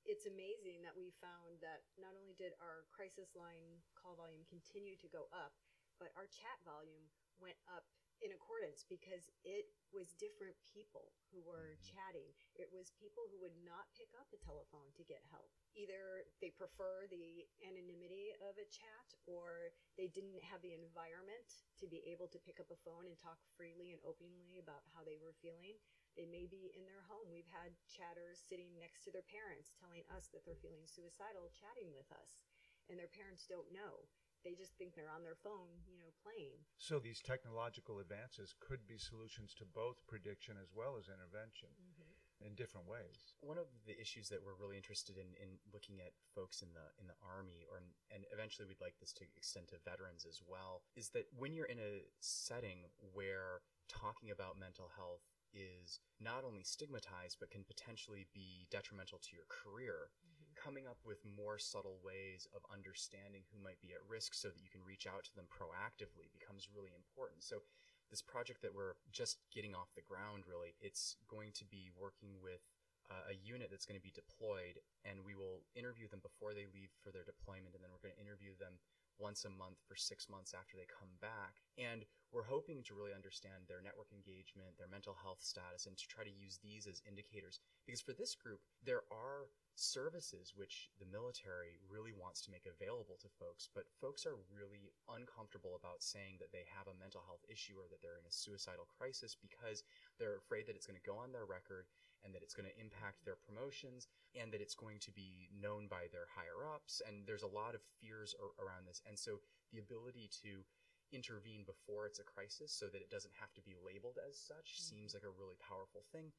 it's 0.08 0.28
amazing 0.28 0.84
that 0.84 0.96
we 0.96 1.12
found 1.20 1.60
that 1.64 1.84
not 2.00 2.16
only 2.16 2.36
did 2.36 2.56
our 2.60 2.88
crisis 2.92 3.36
line 3.36 3.84
call 3.96 4.16
volume 4.16 4.44
continue 4.48 4.96
to 5.00 5.10
go 5.12 5.28
up, 5.32 5.56
but 6.00 6.16
our 6.16 6.28
chat 6.32 6.60
volume 6.64 7.12
went 7.40 7.60
up 7.68 7.88
in 8.20 8.36
accordance 8.36 8.84
because 8.84 9.32
it 9.48 9.72
was 9.96 10.12
different 10.20 10.56
people 10.68 11.16
who 11.32 11.40
were 11.40 11.76
mm-hmm. 11.76 11.88
chatting. 11.88 12.28
It 12.60 12.68
was 12.68 12.92
people 13.00 13.24
who 13.32 13.40
would 13.40 13.56
not 13.64 13.88
pick 13.96 14.12
up 14.20 14.28
a 14.36 14.40
telephone 14.44 14.92
to 15.00 15.08
get 15.08 15.24
help. 15.32 15.48
Either 15.76 16.28
they 16.44 16.52
prefer 16.52 17.08
the 17.08 17.48
anonymity 17.64 18.36
of 18.44 18.60
a 18.60 18.68
chat 18.68 19.08
or 19.24 19.72
they 19.96 20.12
didn't 20.12 20.44
have 20.44 20.60
the 20.60 20.76
environment 20.76 21.64
to 21.80 21.88
be 21.88 22.04
able 22.12 22.28
to 22.36 22.40
pick 22.44 22.60
up 22.60 22.68
a 22.70 22.80
phone 22.84 23.08
and 23.08 23.16
talk 23.16 23.40
freely 23.56 23.96
and 23.96 24.04
openly 24.04 24.60
about 24.60 24.84
how 24.92 25.02
they 25.08 25.16
were 25.16 25.36
feeling. 25.40 25.80
They 26.18 26.30
may 26.30 26.50
be 26.50 26.74
in 26.74 26.86
their 26.86 27.06
home. 27.06 27.30
We've 27.30 27.50
had 27.54 27.76
chatters 27.90 28.42
sitting 28.42 28.70
next 28.78 29.06
to 29.08 29.14
their 29.14 29.26
parents 29.26 29.74
telling 29.78 30.06
us 30.14 30.30
that 30.32 30.46
they're 30.46 30.60
feeling 30.60 30.86
suicidal, 30.86 31.54
chatting 31.54 31.94
with 31.94 32.10
us, 32.16 32.48
and 32.90 32.98
their 32.98 33.12
parents 33.12 33.46
don't 33.46 33.70
know 33.70 34.10
they 34.44 34.56
just 34.56 34.76
think 34.80 34.96
they're 34.96 35.12
on 35.12 35.24
their 35.24 35.36
phone, 35.36 35.84
you 35.84 36.00
know, 36.00 36.12
playing. 36.24 36.64
So 36.80 37.00
these 37.00 37.20
technological 37.20 38.00
advances 38.00 38.56
could 38.60 38.88
be 38.88 38.98
solutions 38.98 39.54
to 39.60 39.66
both 39.68 40.00
prediction 40.08 40.56
as 40.56 40.72
well 40.72 40.96
as 40.96 41.12
intervention 41.12 41.76
mm-hmm. 41.76 42.48
in 42.48 42.56
different 42.56 42.88
ways. 42.88 43.36
One 43.44 43.60
of 43.60 43.68
the 43.84 44.00
issues 44.00 44.32
that 44.32 44.40
we're 44.40 44.56
really 44.56 44.80
interested 44.80 45.20
in 45.20 45.36
in 45.36 45.60
looking 45.76 46.00
at 46.00 46.16
folks 46.32 46.64
in 46.64 46.72
the 46.72 46.88
in 47.00 47.08
the 47.12 47.20
army 47.20 47.68
or 47.68 47.84
and 48.12 48.24
eventually 48.32 48.68
we'd 48.68 48.84
like 48.84 48.96
this 49.00 49.12
to 49.20 49.28
extend 49.36 49.68
to 49.76 49.78
veterans 49.84 50.24
as 50.24 50.40
well 50.40 50.88
is 50.96 51.12
that 51.12 51.28
when 51.36 51.52
you're 51.52 51.70
in 51.70 51.80
a 51.80 52.08
setting 52.24 52.88
where 53.12 53.60
talking 53.92 54.32
about 54.32 54.56
mental 54.56 54.88
health 54.96 55.26
is 55.54 56.00
not 56.20 56.44
only 56.44 56.64
stigmatized 56.64 57.38
but 57.40 57.52
can 57.52 57.64
potentially 57.64 58.28
be 58.34 58.68
detrimental 58.70 59.20
to 59.20 59.36
your 59.36 59.48
career 59.50 60.12
coming 60.60 60.84
up 60.84 61.00
with 61.08 61.24
more 61.24 61.56
subtle 61.56 62.04
ways 62.04 62.44
of 62.52 62.60
understanding 62.68 63.48
who 63.48 63.64
might 63.64 63.80
be 63.80 63.96
at 63.96 64.04
risk 64.04 64.36
so 64.36 64.52
that 64.52 64.60
you 64.60 64.68
can 64.68 64.84
reach 64.84 65.08
out 65.08 65.24
to 65.24 65.34
them 65.34 65.48
proactively 65.48 66.28
becomes 66.36 66.68
really 66.68 66.92
important. 66.92 67.40
So 67.40 67.64
this 68.12 68.20
project 68.20 68.60
that 68.68 68.76
we're 68.76 69.00
just 69.16 69.40
getting 69.56 69.72
off 69.72 69.96
the 69.96 70.04
ground 70.04 70.44
really, 70.44 70.76
it's 70.84 71.16
going 71.32 71.56
to 71.56 71.66
be 71.66 71.96
working 71.96 72.36
with 72.44 72.60
uh, 73.08 73.32
a 73.32 73.36
unit 73.40 73.72
that's 73.72 73.88
going 73.88 73.98
to 73.98 74.04
be 74.04 74.14
deployed 74.14 74.84
and 75.08 75.24
we 75.24 75.34
will 75.34 75.66
interview 75.74 76.06
them 76.12 76.22
before 76.22 76.54
they 76.54 76.70
leave 76.70 76.94
for 77.02 77.10
their 77.10 77.26
deployment 77.26 77.74
and 77.74 77.82
then 77.82 77.90
we're 77.90 78.04
going 78.04 78.14
to 78.14 78.22
interview 78.22 78.54
them 78.60 78.78
once 79.20 79.44
a 79.46 79.52
month 79.52 79.78
for 79.86 79.96
six 79.96 80.32
months 80.32 80.56
after 80.56 80.80
they 80.80 80.88
come 80.88 81.12
back. 81.20 81.60
And 81.78 82.08
we're 82.32 82.48
hoping 82.48 82.82
to 82.88 82.96
really 82.96 83.14
understand 83.14 83.68
their 83.68 83.84
network 83.84 84.10
engagement, 84.16 84.80
their 84.80 84.90
mental 84.90 85.16
health 85.20 85.44
status, 85.44 85.86
and 85.86 86.00
to 86.00 86.08
try 86.08 86.24
to 86.24 86.32
use 86.32 86.58
these 86.64 86.88
as 86.88 87.04
indicators. 87.04 87.60
Because 87.86 88.02
for 88.02 88.16
this 88.16 88.34
group, 88.34 88.64
there 88.82 89.04
are 89.12 89.52
services 89.76 90.52
which 90.56 90.92
the 91.00 91.08
military 91.08 91.80
really 91.88 92.12
wants 92.12 92.44
to 92.44 92.52
make 92.52 92.68
available 92.68 93.16
to 93.24 93.32
folks, 93.40 93.72
but 93.72 93.88
folks 94.04 94.28
are 94.28 94.36
really 94.52 94.92
uncomfortable 95.08 95.80
about 95.80 96.04
saying 96.04 96.36
that 96.40 96.52
they 96.52 96.68
have 96.68 96.92
a 96.92 97.00
mental 97.00 97.24
health 97.24 97.44
issue 97.48 97.80
or 97.80 97.88
that 97.88 98.04
they're 98.04 98.20
in 98.20 98.28
a 98.28 98.34
suicidal 98.34 98.88
crisis 98.92 99.40
because 99.40 99.88
they're 100.20 100.36
afraid 100.36 100.68
that 100.68 100.76
it's 100.76 100.88
going 100.88 101.00
to 101.00 101.08
go 101.08 101.16
on 101.16 101.32
their 101.32 101.48
record 101.48 101.88
and 102.24 102.36
that 102.36 102.44
it's 102.44 102.54
going 102.54 102.68
to 102.68 102.82
impact 102.82 103.24
their 103.24 103.40
promotions 103.40 104.12
and 104.40 104.52
that 104.52 104.62
it's 104.62 104.76
going 104.76 105.00
to 105.04 105.12
be 105.12 105.50
known 105.52 105.88
by 105.92 106.08
their 106.12 106.32
higher 106.32 106.64
ups. 106.64 107.02
And 107.06 107.28
there's 107.28 107.44
a 107.44 107.52
lot 107.52 107.76
of 107.76 107.82
fears 108.00 108.34
ar- 108.40 108.56
around 108.64 108.88
this. 108.88 109.02
And 109.06 109.20
so 109.20 109.44
the 109.72 109.80
ability 109.80 110.30
to 110.42 110.64
intervene 111.12 111.66
before 111.66 112.06
it's 112.06 112.20
a 112.20 112.24
crisis 112.24 112.72
so 112.72 112.86
that 112.88 113.02
it 113.02 113.10
doesn't 113.10 113.34
have 113.40 113.54
to 113.54 113.62
be 113.62 113.76
labeled 113.82 114.18
as 114.22 114.38
such 114.38 114.78
mm-hmm. 114.78 114.96
seems 114.96 115.14
like 115.14 115.26
a 115.26 115.38
really 115.38 115.58
powerful 115.60 116.06
thing. 116.14 116.32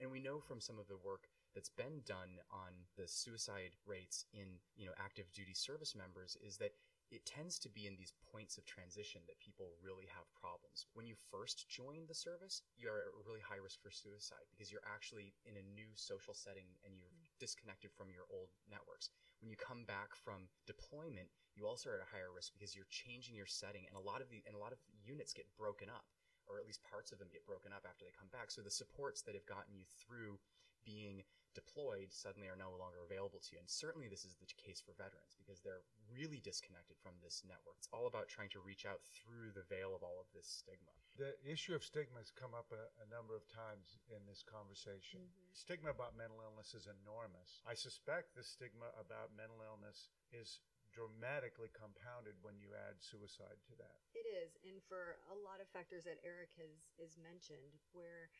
And 0.00 0.12
we 0.12 0.20
know 0.20 0.40
from 0.40 0.60
some 0.60 0.78
of 0.78 0.88
the 0.88 1.00
work 1.00 1.32
that's 1.54 1.72
been 1.72 2.04
done 2.04 2.36
on 2.52 2.84
the 3.00 3.08
suicide 3.08 3.72
rates 3.86 4.26
in 4.34 4.60
you 4.76 4.84
know 4.84 4.92
active 5.00 5.24
duty 5.32 5.54
service 5.54 5.96
members 5.96 6.36
is 6.44 6.58
that 6.58 6.76
it 7.10 7.22
tends 7.22 7.58
to 7.62 7.70
be 7.70 7.86
in 7.86 7.94
these 7.94 8.14
points 8.32 8.58
of 8.58 8.66
transition 8.66 9.22
that 9.26 9.38
people 9.38 9.78
really 9.78 10.10
have 10.10 10.26
problems. 10.34 10.90
When 10.94 11.06
you 11.06 11.14
first 11.30 11.70
join 11.70 12.02
the 12.10 12.18
service, 12.18 12.66
you're 12.74 13.06
at 13.06 13.14
really 13.22 13.38
high 13.38 13.62
risk 13.62 13.78
for 13.78 13.94
suicide 13.94 14.42
because 14.50 14.74
you're 14.74 14.84
actually 14.84 15.30
in 15.46 15.54
a 15.54 15.68
new 15.74 15.86
social 15.94 16.34
setting 16.34 16.66
and 16.82 16.98
you're 16.98 17.14
mm. 17.14 17.30
disconnected 17.38 17.94
from 17.94 18.10
your 18.10 18.26
old 18.34 18.50
networks. 18.66 19.14
When 19.38 19.50
you 19.50 19.56
come 19.56 19.86
back 19.86 20.18
from 20.18 20.50
deployment, 20.66 21.30
you 21.54 21.70
also 21.70 21.94
are 21.94 22.02
at 22.02 22.06
a 22.06 22.12
higher 22.12 22.34
risk 22.34 22.50
because 22.52 22.74
you're 22.74 22.90
changing 22.90 23.38
your 23.38 23.48
setting 23.48 23.86
and 23.86 23.94
a 23.94 24.02
lot 24.02 24.18
of 24.18 24.28
the 24.28 24.42
and 24.44 24.58
a 24.58 24.60
lot 24.60 24.74
of 24.74 24.82
units 24.98 25.30
get 25.32 25.46
broken 25.54 25.86
up 25.86 26.10
or 26.46 26.58
at 26.58 26.66
least 26.66 26.82
parts 26.86 27.10
of 27.10 27.18
them 27.18 27.30
get 27.30 27.46
broken 27.46 27.74
up 27.74 27.82
after 27.86 28.06
they 28.06 28.14
come 28.14 28.30
back. 28.30 28.50
So 28.50 28.62
the 28.62 28.70
supports 28.70 29.22
that 29.26 29.34
have 29.34 29.46
gotten 29.46 29.74
you 29.74 29.86
through 29.86 30.38
being 30.86 31.26
deployed 31.56 32.12
suddenly 32.12 32.52
are 32.52 32.60
no 32.60 32.76
longer 32.76 33.00
available 33.00 33.40
to 33.40 33.56
you. 33.56 33.58
And 33.58 33.66
certainly 33.66 34.12
this 34.12 34.28
is 34.28 34.36
the 34.36 34.46
case 34.60 34.84
for 34.84 34.92
veterans 34.92 35.32
because 35.40 35.64
they're 35.64 35.88
really 36.12 36.44
disconnected 36.44 37.00
from 37.00 37.16
this 37.24 37.40
network. 37.48 37.80
It's 37.80 37.88
all 37.96 38.04
about 38.04 38.28
trying 38.28 38.52
to 38.52 38.60
reach 38.60 38.84
out 38.84 39.00
through 39.08 39.56
the 39.56 39.64
veil 39.64 39.96
of 39.96 40.04
all 40.04 40.20
of 40.20 40.28
this 40.36 40.44
stigma. 40.44 40.92
The 41.16 41.32
issue 41.48 41.72
of 41.72 41.80
stigma 41.80 42.20
has 42.20 42.28
come 42.28 42.52
up 42.52 42.68
a, 42.76 42.92
a 43.00 43.08
number 43.08 43.32
of 43.32 43.48
times 43.48 43.96
in 44.12 44.20
this 44.28 44.44
conversation. 44.44 45.24
Mm-hmm. 45.24 45.56
Stigma 45.56 45.88
about 45.96 46.12
mental 46.12 46.44
illness 46.44 46.76
is 46.76 46.92
enormous. 46.92 47.64
I 47.64 47.72
suspect 47.72 48.36
the 48.36 48.44
stigma 48.44 48.92
about 49.00 49.32
mental 49.32 49.64
illness 49.64 50.12
is 50.36 50.60
dramatically 50.92 51.68
compounded 51.76 52.36
when 52.40 52.56
you 52.56 52.72
add 52.72 52.96
suicide 53.00 53.60
to 53.68 53.74
that. 53.76 54.00
It 54.16 54.24
is, 54.24 54.56
and 54.64 54.80
for 54.88 55.20
a 55.28 55.36
lot 55.44 55.60
of 55.60 55.68
factors 55.68 56.08
that 56.08 56.16
Eric 56.24 56.56
has 56.56 56.88
is 56.96 57.20
mentioned, 57.20 57.76
where 57.92 58.32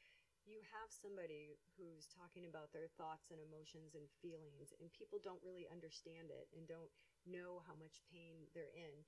you 0.46 0.62
have 0.70 0.88
somebody 0.88 1.58
who's 1.74 2.06
talking 2.06 2.46
about 2.46 2.70
their 2.70 2.88
thoughts 2.94 3.34
and 3.34 3.42
emotions 3.42 3.98
and 3.98 4.06
feelings, 4.22 4.70
and 4.78 4.88
people 4.94 5.18
don't 5.18 5.42
really 5.42 5.66
understand 5.66 6.30
it 6.30 6.46
and 6.54 6.70
don't 6.70 6.90
know 7.26 7.60
how 7.66 7.74
much 7.74 8.06
pain 8.06 8.46
they're 8.54 8.72
in. 8.72 9.02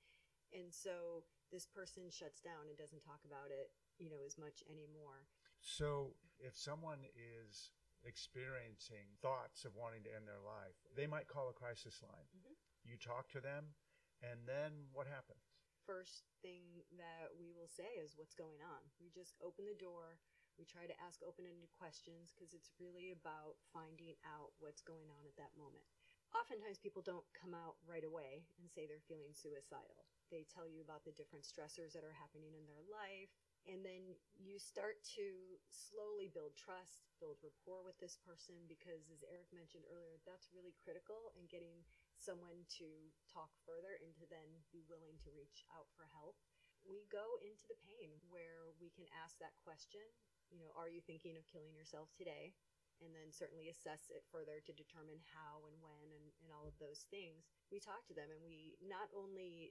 And 0.50 0.74
so 0.74 1.22
this 1.54 1.70
person 1.70 2.10
shuts 2.10 2.42
down 2.42 2.66
and 2.66 2.76
doesn't 2.76 3.06
talk 3.06 3.22
about 3.22 3.54
it, 3.54 3.70
you 4.02 4.10
know, 4.10 4.26
as 4.26 4.34
much 4.36 4.66
anymore. 4.66 5.30
So 5.62 6.18
if 6.42 6.58
someone 6.58 7.06
is 7.14 7.70
experiencing 8.02 9.18
thoughts 9.22 9.62
of 9.62 9.74
wanting 9.78 10.02
to 10.06 10.12
end 10.14 10.26
their 10.26 10.42
life, 10.42 10.78
they 10.94 11.06
might 11.06 11.30
call 11.30 11.50
a 11.50 11.56
crisis 11.56 12.02
line. 12.02 12.28
Mm-hmm. 12.34 12.54
You 12.86 12.96
talk 12.98 13.30
to 13.34 13.42
them, 13.42 13.74
and 14.22 14.46
then 14.46 14.90
what 14.90 15.06
happens? 15.06 15.42
First 15.84 16.28
thing 16.42 16.84
that 17.00 17.32
we 17.36 17.50
will 17.52 17.68
say 17.68 17.98
is 18.00 18.16
what's 18.16 18.36
going 18.36 18.60
on. 18.60 18.82
We 19.00 19.08
just 19.12 19.36
open 19.40 19.64
the 19.66 19.78
door 19.78 20.20
we 20.58 20.66
try 20.66 20.90
to 20.90 21.00
ask 21.06 21.22
open 21.22 21.46
ended 21.46 21.70
questions 21.78 22.34
because 22.34 22.50
it's 22.50 22.74
really 22.82 23.14
about 23.14 23.54
finding 23.70 24.18
out 24.26 24.50
what's 24.58 24.82
going 24.82 25.06
on 25.06 25.22
at 25.22 25.38
that 25.38 25.54
moment. 25.54 25.86
Oftentimes, 26.34 26.82
people 26.82 27.00
don't 27.00 27.24
come 27.32 27.56
out 27.56 27.80
right 27.88 28.04
away 28.04 28.44
and 28.60 28.68
say 28.68 28.84
they're 28.84 29.08
feeling 29.08 29.32
suicidal. 29.32 30.04
They 30.28 30.44
tell 30.44 30.68
you 30.68 30.84
about 30.84 31.08
the 31.08 31.16
different 31.16 31.48
stressors 31.48 31.96
that 31.96 32.04
are 32.04 32.12
happening 32.20 32.52
in 32.52 32.68
their 32.68 32.84
life, 32.84 33.32
and 33.64 33.80
then 33.80 34.12
you 34.36 34.60
start 34.60 35.00
to 35.16 35.56
slowly 35.72 36.28
build 36.28 36.52
trust, 36.52 37.08
build 37.16 37.40
rapport 37.40 37.80
with 37.80 37.96
this 37.96 38.20
person 38.20 38.60
because, 38.68 39.08
as 39.08 39.24
Eric 39.24 39.48
mentioned 39.56 39.88
earlier, 39.88 40.20
that's 40.28 40.52
really 40.52 40.76
critical 40.76 41.32
in 41.32 41.48
getting 41.48 41.80
someone 42.20 42.66
to 42.76 43.08
talk 43.24 43.48
further 43.64 43.96
and 44.04 44.12
to 44.20 44.28
then 44.28 44.60
be 44.68 44.84
willing 44.84 45.16
to 45.24 45.32
reach 45.32 45.64
out 45.72 45.88
for 45.96 46.04
help. 46.12 46.36
We 46.84 47.08
go 47.08 47.40
into 47.40 47.64
the 47.68 47.80
pain 47.88 48.20
where 48.28 48.76
we 48.76 48.92
can 48.92 49.08
ask 49.24 49.40
that 49.40 49.56
question 49.64 50.04
you 50.52 50.60
know, 50.60 50.72
are 50.76 50.90
you 50.90 51.00
thinking 51.04 51.36
of 51.36 51.48
killing 51.48 51.74
yourself 51.76 52.12
today? 52.16 52.56
And 52.98 53.14
then 53.14 53.30
certainly 53.30 53.70
assess 53.70 54.10
it 54.10 54.26
further 54.26 54.58
to 54.66 54.74
determine 54.74 55.22
how 55.30 55.62
and 55.70 55.78
when 55.78 56.10
and, 56.10 56.26
and 56.42 56.50
all 56.50 56.66
of 56.66 56.74
those 56.82 57.06
things. 57.06 57.46
We 57.70 57.78
talk 57.78 58.02
to 58.10 58.16
them 58.16 58.34
and 58.34 58.42
we 58.42 58.74
not 58.82 59.06
only 59.14 59.70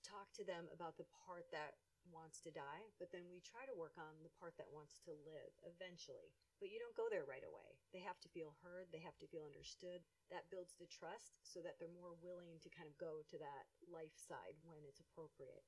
talk 0.00 0.32
to 0.40 0.44
them 0.44 0.72
about 0.72 0.96
the 0.96 1.06
part 1.28 1.46
that 1.52 1.76
wants 2.10 2.42
to 2.42 2.50
die, 2.50 2.90
but 2.98 3.14
then 3.14 3.28
we 3.30 3.38
try 3.44 3.62
to 3.68 3.78
work 3.78 3.94
on 3.94 4.24
the 4.26 4.34
part 4.40 4.58
that 4.58 4.72
wants 4.74 4.98
to 5.06 5.14
live 5.22 5.52
eventually. 5.62 6.34
But 6.58 6.74
you 6.74 6.82
don't 6.82 6.98
go 6.98 7.06
there 7.06 7.28
right 7.28 7.44
away. 7.46 7.78
They 7.94 8.02
have 8.02 8.18
to 8.26 8.32
feel 8.32 8.58
heard, 8.62 8.90
they 8.90 9.02
have 9.04 9.18
to 9.22 9.30
feel 9.30 9.46
understood. 9.46 10.02
That 10.32 10.50
builds 10.50 10.74
the 10.78 10.90
trust 10.90 11.38
so 11.44 11.62
that 11.62 11.78
they're 11.78 11.92
more 11.92 12.18
willing 12.18 12.58
to 12.62 12.72
kind 12.74 12.90
of 12.90 12.98
go 12.98 13.22
to 13.30 13.36
that 13.38 13.64
life 13.86 14.16
side 14.16 14.58
when 14.66 14.82
it's 14.86 15.02
appropriate. 15.02 15.62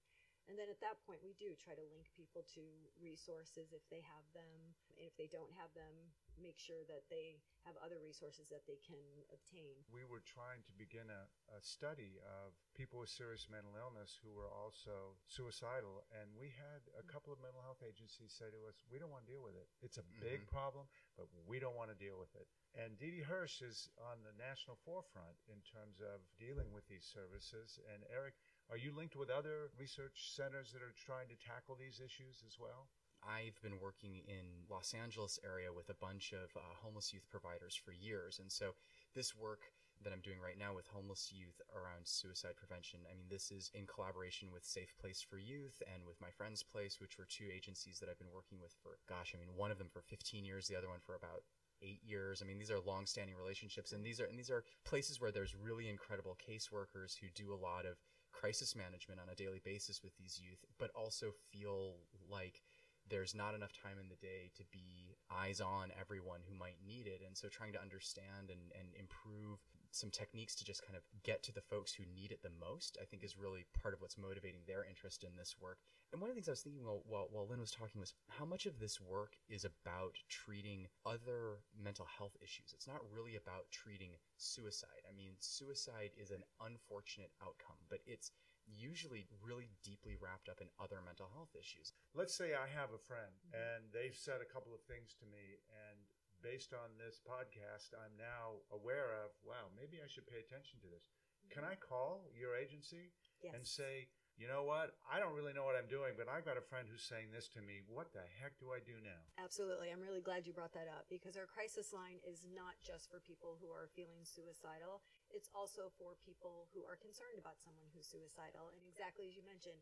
And 0.44 0.61
then 0.61 0.68
at 0.68 0.80
that 0.85 1.00
point, 1.09 1.24
we 1.24 1.33
do 1.40 1.57
try 1.57 1.72
to 1.72 1.87
link 1.88 2.04
people 2.12 2.44
to 2.52 2.62
resources 3.00 3.72
if 3.72 3.80
they 3.88 4.04
have 4.04 4.26
them. 4.37 4.76
And 4.92 5.09
if 5.09 5.16
they 5.16 5.26
don't 5.33 5.48
have 5.57 5.72
them, 5.72 6.12
make 6.37 6.61
sure 6.61 6.85
that 6.90 7.09
they 7.09 7.40
have 7.64 7.80
other 7.80 7.96
resources 8.04 8.52
that 8.52 8.68
they 8.68 8.76
can 8.85 9.00
obtain. 9.33 9.72
We 9.88 10.04
were 10.04 10.20
trying 10.20 10.61
to 10.68 10.72
begin 10.76 11.09
a, 11.09 11.24
a 11.48 11.61
study 11.64 12.20
of 12.20 12.52
people 12.76 13.00
with 13.00 13.09
serious 13.09 13.48
mental 13.48 13.72
illness 13.72 14.20
who 14.20 14.37
were 14.37 14.50
also 14.52 15.16
suicidal. 15.24 16.04
And 16.12 16.28
we 16.37 16.52
had 16.52 16.85
a 16.92 17.04
couple 17.09 17.33
of 17.33 17.40
mental 17.40 17.64
health 17.64 17.80
agencies 17.80 18.37
say 18.37 18.52
to 18.52 18.61
us, 18.68 18.85
We 18.92 19.00
don't 19.00 19.11
want 19.11 19.24
to 19.24 19.33
deal 19.33 19.42
with 19.42 19.57
it. 19.57 19.66
It's 19.80 19.96
a 19.96 20.07
big 20.20 20.44
Mhm. 20.44 20.52
problem, 20.52 20.85
but 21.16 21.33
we 21.48 21.57
don't 21.57 21.74
want 21.78 21.88
to 21.88 21.96
deal 21.96 22.20
with 22.20 22.37
it. 22.37 22.44
And 22.76 22.98
Didi 22.98 23.22
Hirsch 23.24 23.62
is 23.62 23.88
on 23.96 24.20
the 24.22 24.35
national 24.37 24.76
forefront 24.85 25.40
in 25.48 25.62
terms 25.62 26.00
of 26.04 26.20
dealing 26.37 26.68
with 26.72 26.85
these 26.87 27.04
services. 27.07 27.78
And 27.88 28.04
Eric, 28.12 28.35
are 28.70 28.79
you 28.79 28.92
linked 28.96 29.16
with 29.16 29.31
other 29.31 29.70
research 29.79 30.33
centers 30.35 30.72
that 30.72 30.83
are 30.83 30.94
trying 30.96 31.29
to 31.29 31.37
tackle 31.37 31.77
these 31.77 32.00
issues 32.00 32.42
as 32.46 32.59
well? 32.59 32.88
I've 33.24 33.61
been 33.62 33.81
working 33.81 34.20
in 34.29 34.68
Los 34.68 34.92
Angeles 34.92 35.38
area 35.44 35.72
with 35.72 35.88
a 35.88 35.96
bunch 35.96 36.33
of 36.33 36.53
uh, 36.57 36.77
homeless 36.83 37.12
youth 37.12 37.24
providers 37.31 37.74
for 37.74 37.92
years, 37.92 38.38
and 38.38 38.53
so 38.53 38.77
this 39.14 39.35
work 39.35 39.72
that 40.03 40.12
I'm 40.12 40.20
doing 40.20 40.37
right 40.42 40.59
now 40.59 40.74
with 40.74 40.87
homeless 40.88 41.33
youth 41.33 41.57
around 41.72 42.05
suicide 42.05 42.57
prevention, 42.57 43.00
I 43.09 43.16
mean, 43.16 43.31
this 43.31 43.50
is 43.50 43.70
in 43.72 43.87
collaboration 43.87 44.53
with 44.53 44.64
Safe 44.64 44.92
Place 45.00 45.24
for 45.24 45.38
Youth 45.38 45.81
and 45.88 46.05
with 46.05 46.20
My 46.20 46.29
Friend's 46.37 46.62
Place, 46.62 47.00
which 47.00 47.16
were 47.16 47.24
two 47.24 47.48
agencies 47.48 47.98
that 48.00 48.11
I've 48.11 48.18
been 48.18 48.35
working 48.35 48.61
with 48.61 48.74
for, 48.83 48.98
gosh, 49.09 49.33
I 49.35 49.40
mean, 49.40 49.57
one 49.57 49.70
of 49.70 49.79
them 49.79 49.88
for 49.88 50.03
15 50.03 50.44
years, 50.44 50.68
the 50.68 50.77
other 50.77 50.90
one 50.90 51.00
for 51.00 51.14
about 51.14 51.48
eight 51.83 52.00
years. 52.05 52.42
I 52.42 52.46
mean, 52.46 52.59
these 52.59 52.70
are 52.70 52.81
long-standing 52.81 53.35
relationships, 53.37 53.92
and 53.92 54.05
these 54.05 54.20
are 54.20 54.24
and 54.24 54.38
these 54.38 54.50
are 54.50 54.64
places 54.85 55.20
where 55.20 55.33
there's 55.33 55.55
really 55.55 55.88
incredible 55.88 56.37
caseworkers 56.37 57.16
who 57.18 57.29
do 57.35 57.53
a 57.53 57.61
lot 57.61 57.87
of 57.87 57.96
crisis 58.35 58.75
management 58.75 59.20
on 59.20 59.29
a 59.31 59.35
daily 59.35 59.61
basis 59.64 60.03
with 60.03 60.16
these 60.16 60.40
youth, 60.42 60.64
but 60.79 60.90
also 60.94 61.33
feel 61.53 61.94
like 62.29 62.62
there's 63.09 63.35
not 63.35 63.55
enough 63.55 63.73
time 63.73 63.99
in 64.01 64.09
the 64.09 64.16
day 64.16 64.51
to 64.57 64.64
be 64.73 65.16
eyes 65.31 65.61
on 65.61 65.92
everyone 66.01 66.40
who 66.49 66.57
might 66.57 66.77
need 66.85 67.07
it. 67.07 67.20
And 67.25 67.37
so 67.37 67.49
trying 67.49 67.73
to 67.73 67.83
understand 67.83 68.49
and, 68.51 68.73
and 68.79 68.88
improve 68.99 69.61
some 69.94 70.11
techniques 70.11 70.54
to 70.57 70.64
just 70.64 70.85
kind 70.85 70.96
of 70.96 71.02
get 71.22 71.42
to 71.44 71.52
the 71.52 71.61
folks 71.61 71.92
who 71.92 72.04
need 72.14 72.33
it 72.33 72.42
the 72.42 72.50
most, 72.61 72.98
I 73.00 73.04
think 73.04 73.22
is 73.22 73.38
really 73.38 73.66
part 73.80 73.94
of 73.94 74.00
what's 74.00 74.18
motivating 74.18 74.62
their 74.66 74.85
interest 74.85 75.24
in 75.24 75.37
this 75.37 75.57
work. 75.61 75.78
And 76.12 76.20
one 76.20 76.30
of 76.30 76.37
the 76.37 76.40
things 76.40 76.48
I 76.48 76.52
was 76.52 76.62
thinking 76.62 76.85
while, 76.85 77.02
while, 77.07 77.28
while 77.30 77.46
Lynn 77.48 77.61
was 77.61 77.70
talking 77.70 78.00
was 78.00 78.14
how 78.28 78.44
much 78.44 78.66
of 78.66 78.78
this 78.78 79.00
work 79.00 79.35
is 79.48 79.64
about 79.64 80.14
treating 80.28 80.87
other 81.04 81.62
mental 81.74 82.07
health 82.07 82.37
issues. 82.42 82.72
It's 82.74 82.87
not 82.87 83.02
really 83.11 83.35
about 83.35 83.70
treating 83.70 84.12
suicide. 84.37 85.02
I 85.11 85.14
mean, 85.14 85.33
suicide 85.38 86.11
is 86.14 86.30
an 86.30 86.44
unfortunate 86.62 87.30
outcome, 87.42 87.83
but 87.90 87.98
it's 88.07 88.30
usually 88.66 89.26
really 89.42 89.68
deeply 89.83 90.16
wrapped 90.16 90.48
up 90.48 90.61
in 90.61 90.72
other 90.80 91.02
mental 91.04 91.28
health 91.35 91.52
issues. 91.59 91.92
Let's 92.14 92.35
say 92.35 92.54
I 92.57 92.70
have 92.70 92.94
a 92.94 93.02
friend 93.02 93.35
mm-hmm. 93.44 93.59
and 93.59 93.80
they've 93.92 94.16
said 94.16 94.40
a 94.40 94.48
couple 94.48 94.72
of 94.72 94.80
things 94.87 95.12
to 95.20 95.26
me, 95.26 95.61
and 95.68 96.00
based 96.44 96.76
on 96.76 96.92
this 97.00 97.24
podcast, 97.24 97.96
I'm 97.96 98.12
now 98.20 98.61
aware 98.68 99.16
of, 99.24 99.33
wow, 99.40 99.72
maybe 99.72 100.04
I 100.04 100.07
should 100.07 100.28
pay 100.28 100.44
attention 100.44 100.76
to 100.85 100.88
this. 100.92 101.09
Can 101.48 101.64
mm-hmm. 101.64 101.72
I 101.72 101.80
call 101.80 102.28
your 102.37 102.52
agency 102.52 103.16
Yes. 103.40 103.52
and 103.57 103.64
say, 103.64 104.09
you 104.40 104.48
know 104.50 104.64
what? 104.66 104.96
I 105.07 105.20
don't 105.20 105.37
really 105.37 105.52
know 105.52 105.62
what 105.68 105.78
I'm 105.78 105.87
doing, 105.87 106.16
but 106.18 106.26
I've 106.26 106.48
got 106.48 106.59
a 106.59 106.64
friend 106.64 106.88
who's 106.90 107.04
saying 107.04 107.30
this 107.30 107.46
to 107.54 107.62
me. 107.62 107.85
What 107.87 108.11
the 108.11 108.24
heck 108.40 108.59
do 108.59 108.74
I 108.74 108.80
do 108.83 108.98
now? 108.98 109.20
Absolutely. 109.38 109.92
I'm 109.94 110.02
really 110.02 110.24
glad 110.24 110.42
you 110.42 110.57
brought 110.57 110.74
that 110.74 110.90
up 110.90 111.07
because 111.07 111.38
our 111.38 111.46
crisis 111.46 111.94
line 111.94 112.18
is 112.26 112.42
not 112.48 112.74
just 112.83 113.07
for 113.12 113.22
people 113.22 113.61
who 113.62 113.70
are 113.70 113.92
feeling 113.94 114.26
suicidal. 114.26 115.07
It's 115.30 115.52
also 115.54 115.92
for 116.00 116.18
people 116.18 116.66
who 116.74 116.83
are 116.83 116.98
concerned 116.98 117.38
about 117.38 117.62
someone 117.62 117.87
who's 117.94 118.11
suicidal. 118.11 118.74
And 118.74 118.83
exactly 118.90 119.30
as 119.30 119.38
you 119.38 119.46
mentioned, 119.46 119.78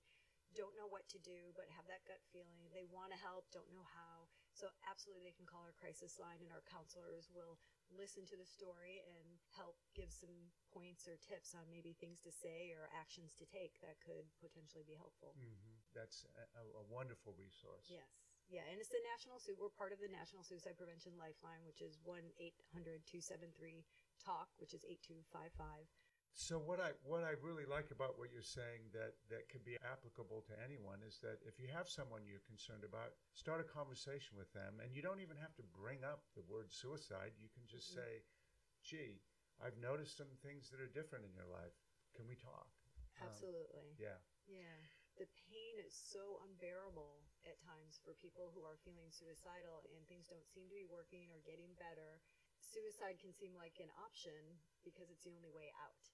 don't 0.53 0.77
know 0.77 0.90
what 0.90 1.09
to 1.16 1.18
do, 1.25 1.57
but 1.57 1.72
have 1.72 1.88
that 1.88 2.05
gut 2.05 2.20
feeling. 2.29 2.68
They 2.77 2.85
want 2.85 3.09
to 3.16 3.18
help, 3.18 3.48
don't 3.57 3.72
know 3.72 3.88
how. 3.88 4.29
So, 4.53 4.69
absolutely, 4.85 5.25
they 5.25 5.37
can 5.37 5.49
call 5.49 5.65
our 5.65 5.73
crisis 5.77 6.21
line, 6.21 6.45
and 6.45 6.53
our 6.53 6.65
counselors 6.69 7.33
will 7.33 7.57
listen 7.93 8.25
to 8.29 8.37
the 8.37 8.49
story 8.49 9.01
and 9.05 9.41
help 9.57 9.77
give 9.93 10.12
some 10.12 10.53
points 10.73 11.09
or 11.09 11.17
tips 11.21 11.53
on 11.57 11.69
maybe 11.69 11.93
things 11.97 12.21
to 12.25 12.33
say 12.33 12.73
or 12.77 12.88
actions 12.97 13.33
to 13.37 13.45
take 13.49 13.81
that 13.85 14.01
could 14.01 14.25
potentially 14.41 14.85
be 14.85 14.97
helpful. 14.97 15.37
Mm-hmm. 15.37 15.77
That's 15.93 16.25
a, 16.57 16.65
a 16.65 16.85
wonderful 16.88 17.37
resource. 17.37 17.88
Yes. 17.88 18.09
Yeah, 18.51 18.67
and 18.69 18.77
it's 18.77 18.93
the 18.93 19.01
National 19.17 19.41
Su- 19.41 19.57
we're 19.57 19.73
part 19.73 19.97
of 19.97 20.01
the 20.03 20.12
National 20.12 20.45
Suicide 20.45 20.77
Prevention 20.77 21.17
Lifeline, 21.17 21.65
which 21.65 21.81
is 21.81 21.97
1-800-273-TALK, 22.05 24.49
which 24.61 24.77
is 24.77 24.85
8255. 24.85 25.88
So 26.33 26.57
what 26.57 26.81
I 26.81 26.97
what 27.05 27.23
I 27.29 27.37
really 27.45 27.68
like 27.68 27.92
about 27.92 28.16
what 28.16 28.33
you're 28.33 28.45
saying 28.45 28.88
that 28.97 29.21
that 29.29 29.53
could 29.53 29.68
be 29.68 29.77
applicable 29.85 30.40
to 30.49 30.55
anyone 30.64 31.05
is 31.05 31.21
that 31.21 31.45
if 31.45 31.61
you 31.61 31.68
have 31.68 31.92
someone 31.92 32.25
you're 32.25 32.42
concerned 32.49 32.88
about, 32.88 33.12
start 33.37 33.61
a 33.61 33.68
conversation 33.68 34.40
with 34.40 34.49
them, 34.57 34.81
and 34.81 34.97
you 34.97 35.05
don't 35.05 35.21
even 35.21 35.37
have 35.37 35.53
to 35.61 35.64
bring 35.77 36.01
up 36.03 36.25
the 36.33 36.42
word 36.49 36.73
suicide. 36.73 37.37
You 37.37 37.53
can 37.53 37.68
just 37.68 37.92
Mhm. 37.92 38.01
say, 38.01 38.25
"Gee, 38.81 39.21
I've 39.61 39.77
noticed 39.77 40.16
some 40.16 40.35
things 40.40 40.71
that 40.71 40.81
are 40.81 40.88
different 40.88 41.29
in 41.29 41.35
your 41.37 41.47
life. 41.47 41.77
Can 42.16 42.27
we 42.27 42.35
talk?" 42.35 42.73
Um, 43.21 43.29
Absolutely. 43.29 43.95
yeah. 44.01 44.18
Yeah. 44.47 44.88
The 45.16 45.27
pain 45.27 45.79
is 45.79 45.95
so 45.95 46.40
unbearable 46.49 47.29
at 47.45 47.61
times 47.61 47.99
for 47.99 48.14
people 48.14 48.51
who 48.51 48.64
are 48.64 48.79
feeling 48.79 49.11
suicidal 49.12 49.85
and 49.95 50.09
things 50.09 50.29
don't 50.29 50.49
seem 50.49 50.68
to 50.68 50.75
be 50.75 50.87
working 50.87 51.31
or 51.31 51.40
getting 51.40 51.75
better. 51.75 52.23
Suicide 52.59 53.18
can 53.21 53.35
seem 53.35 53.55
like 53.55 53.79
an 53.81 53.90
option 54.01 54.59
because 54.83 55.11
it's 55.11 55.25
the 55.25 55.35
only 55.35 55.51
way 55.51 55.71
out. 55.77 56.09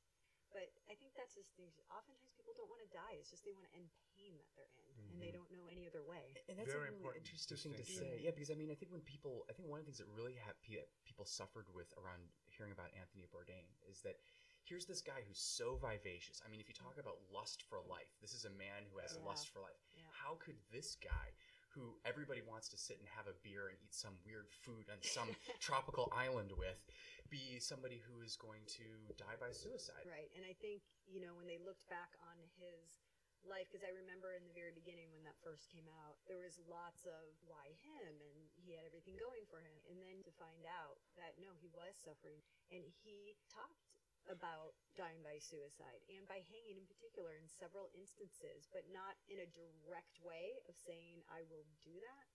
But 0.52 0.72
I 0.88 0.96
think 0.96 1.12
that's 1.14 1.34
just 1.36 1.52
things. 1.60 1.76
Oftentimes 1.92 2.32
people 2.32 2.56
don't 2.56 2.70
want 2.72 2.80
to 2.80 2.90
die. 2.90 3.20
It's 3.20 3.28
just 3.28 3.44
they 3.44 3.52
want 3.52 3.68
to 3.68 3.74
end 3.76 3.92
pain 4.16 4.32
that 4.40 4.48
they're 4.56 4.72
in 4.80 4.96
and 5.12 5.20
they 5.20 5.28
Mhm. 5.28 5.44
don't 5.44 5.50
know 5.52 5.66
any 5.68 5.86
other 5.86 6.02
way. 6.02 6.32
And 6.48 6.58
that's 6.58 6.66
Very 6.72 6.88
a 6.88 6.92
really 6.92 6.96
important 6.96 7.26
interesting 7.28 7.56
thing 7.58 7.74
to 7.76 7.84
say. 7.84 8.18
Yeah, 8.24 8.32
because 8.32 8.50
I 8.50 8.54
mean, 8.56 8.70
I 8.70 8.74
think 8.74 8.90
when 8.90 9.02
people, 9.02 9.44
I 9.48 9.52
think 9.52 9.68
one 9.68 9.78
of 9.80 9.84
the 9.84 9.92
things 9.92 9.98
that 10.00 10.08
really 10.08 10.34
have 10.36 10.56
pe- 10.62 10.88
people 11.04 11.24
suffered 11.26 11.68
with 11.74 11.92
around 11.98 12.32
hearing 12.48 12.72
about 12.72 12.92
Anthony 12.94 13.26
Bourdain 13.28 13.68
is 13.86 14.00
that 14.02 14.18
here's 14.64 14.86
this 14.86 15.00
guy 15.00 15.20
who's 15.22 15.38
so 15.40 15.76
vivacious. 15.76 16.40
I 16.44 16.48
mean, 16.48 16.60
if 16.60 16.68
you 16.68 16.74
talk 16.74 16.96
about 16.98 17.20
lust 17.30 17.62
for 17.62 17.80
life, 17.80 18.16
this 18.20 18.32
is 18.32 18.44
a 18.44 18.50
man 18.50 18.86
who 18.86 18.98
has 18.98 19.14
Yeah. 19.16 19.24
lust 19.24 19.48
for 19.48 19.60
life. 19.60 19.80
Yeah. 19.94 20.10
How 20.12 20.36
could 20.36 20.58
this 20.70 20.96
guy, 20.96 21.32
who 21.74 21.96
everybody 22.04 22.40
wants 22.44 22.68
to 22.72 22.78
sit 22.80 22.98
and 22.98 23.08
have 23.12 23.28
a 23.28 23.36
beer 23.44 23.68
and 23.68 23.76
eat 23.80 23.92
some 23.92 24.16
weird 24.24 24.48
food 24.48 24.88
on 24.88 24.98
some 25.04 25.28
tropical 25.60 26.08
island 26.14 26.52
with, 26.56 26.80
be 27.28 27.60
somebody 27.60 28.00
who 28.08 28.24
is 28.24 28.36
going 28.36 28.64
to 28.80 28.86
die 29.20 29.36
by 29.36 29.52
suicide? 29.52 30.04
Right. 30.08 30.32
And 30.32 30.44
I 30.48 30.56
think, 30.58 30.80
you 31.04 31.20
know, 31.20 31.36
when 31.36 31.44
they 31.44 31.60
looked 31.60 31.84
back 31.92 32.16
on 32.24 32.36
his 32.58 32.96
life, 33.44 33.68
because 33.68 33.84
I 33.84 33.92
remember 33.92 34.32
in 34.34 34.44
the 34.48 34.56
very 34.56 34.72
beginning 34.72 35.12
when 35.12 35.22
that 35.28 35.36
first 35.44 35.68
came 35.68 35.86
out, 36.04 36.18
there 36.24 36.40
was 36.40 36.56
lots 36.68 37.04
of 37.04 37.36
why 37.44 37.70
him 37.84 38.12
and 38.16 38.38
he 38.56 38.72
had 38.72 38.88
everything 38.88 39.16
going 39.20 39.44
for 39.48 39.60
him. 39.60 39.76
And 39.92 40.00
then 40.00 40.24
to 40.24 40.32
find 40.40 40.64
out 40.64 40.98
that 41.20 41.36
no, 41.36 41.52
he 41.60 41.68
was 41.70 41.94
suffering. 42.00 42.40
And 42.72 42.82
he 43.04 43.36
talked 43.52 43.97
about 44.28 44.76
dying 44.96 45.20
by 45.24 45.40
suicide 45.40 46.00
and 46.12 46.28
by 46.28 46.44
hanging 46.52 46.78
in 46.80 46.86
particular 46.88 47.34
in 47.36 47.48
several 47.48 47.88
instances, 47.96 48.68
but 48.70 48.84
not 48.92 49.16
in 49.28 49.40
a 49.40 49.48
direct 49.56 50.20
way 50.20 50.60
of 50.68 50.76
saying, 50.76 51.24
I 51.32 51.44
will 51.48 51.64
do 51.84 51.96
that. 51.96 52.26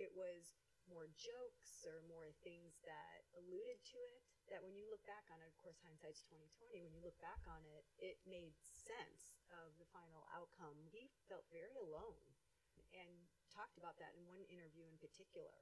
It 0.00 0.10
was 0.16 0.56
more 0.90 1.08
jokes 1.16 1.84
or 1.88 2.04
more 2.04 2.28
things 2.44 2.76
that 2.84 3.24
alluded 3.40 3.80
to 3.94 3.98
it 4.12 4.20
that 4.52 4.60
when 4.60 4.76
you 4.76 4.84
look 4.92 5.00
back 5.08 5.24
on 5.32 5.40
it, 5.40 5.48
of 5.48 5.56
course, 5.56 5.80
hindsight's 5.80 6.20
twenty 6.28 6.44
twenty. 6.52 6.84
When 6.84 6.92
you 6.92 7.00
look 7.00 7.16
back 7.24 7.40
on 7.48 7.64
it, 7.64 7.88
it 7.96 8.20
made 8.28 8.52
sense 8.60 9.32
of 9.48 9.72
the 9.80 9.88
final 9.88 10.28
outcome. 10.36 10.76
He 10.92 11.08
felt 11.24 11.48
very 11.48 11.72
alone, 11.80 12.20
and 12.92 13.08
talked 13.48 13.80
about 13.80 13.96
that 14.02 14.12
in 14.20 14.28
one 14.28 14.44
interview 14.52 14.84
in 14.84 15.00
particular. 15.00 15.56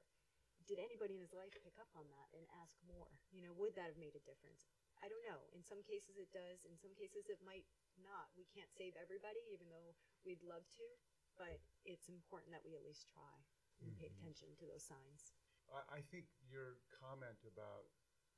Did 0.67 0.83
anybody 0.83 1.15
in 1.15 1.23
his 1.23 1.35
life 1.35 1.55
pick 1.55 1.79
up 1.79 1.91
on 1.95 2.07
that 2.11 2.29
and 2.35 2.43
ask 2.59 2.75
more? 2.87 3.11
You 3.31 3.47
know, 3.47 3.55
would 3.55 3.79
that 3.79 3.95
have 3.95 4.01
made 4.03 4.19
a 4.19 4.23
difference? 4.27 4.67
I 5.03 5.11
don't 5.11 5.27
know. 5.27 5.43
In 5.51 5.67
some 5.67 5.83
cases, 5.83 6.15
it 6.17 6.31
does. 6.31 6.63
In 6.65 6.79
some 6.79 6.95
cases, 6.95 7.27
it 7.27 7.43
might 7.43 7.67
not. 7.99 8.31
We 8.39 8.47
can't 8.55 8.71
save 8.71 8.95
everybody, 8.95 9.43
even 9.51 9.67
though 9.69 9.99
we'd 10.23 10.43
love 10.47 10.63
to. 10.79 10.87
But 11.35 11.59
it's 11.83 12.07
important 12.07 12.55
that 12.55 12.63
we 12.63 12.79
at 12.79 12.87
least 12.87 13.11
try 13.11 13.43
and 13.83 13.91
pay 13.99 14.07
Mhm. 14.07 14.15
attention 14.15 14.55
to 14.63 14.65
those 14.67 14.87
signs. 14.87 15.35
I, 15.69 15.99
I 15.99 16.01
think 16.03 16.31
your 16.47 16.79
comment 16.91 17.43
about 17.43 17.91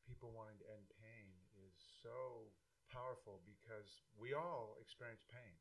people 0.08 0.32
wanting 0.32 0.58
to 0.60 0.68
end 0.72 0.88
pain 0.96 1.28
is 1.52 1.76
so 1.76 2.52
powerful 2.88 3.40
because 3.44 4.04
we 4.16 4.32
all 4.32 4.76
experience 4.80 5.24
pain, 5.28 5.56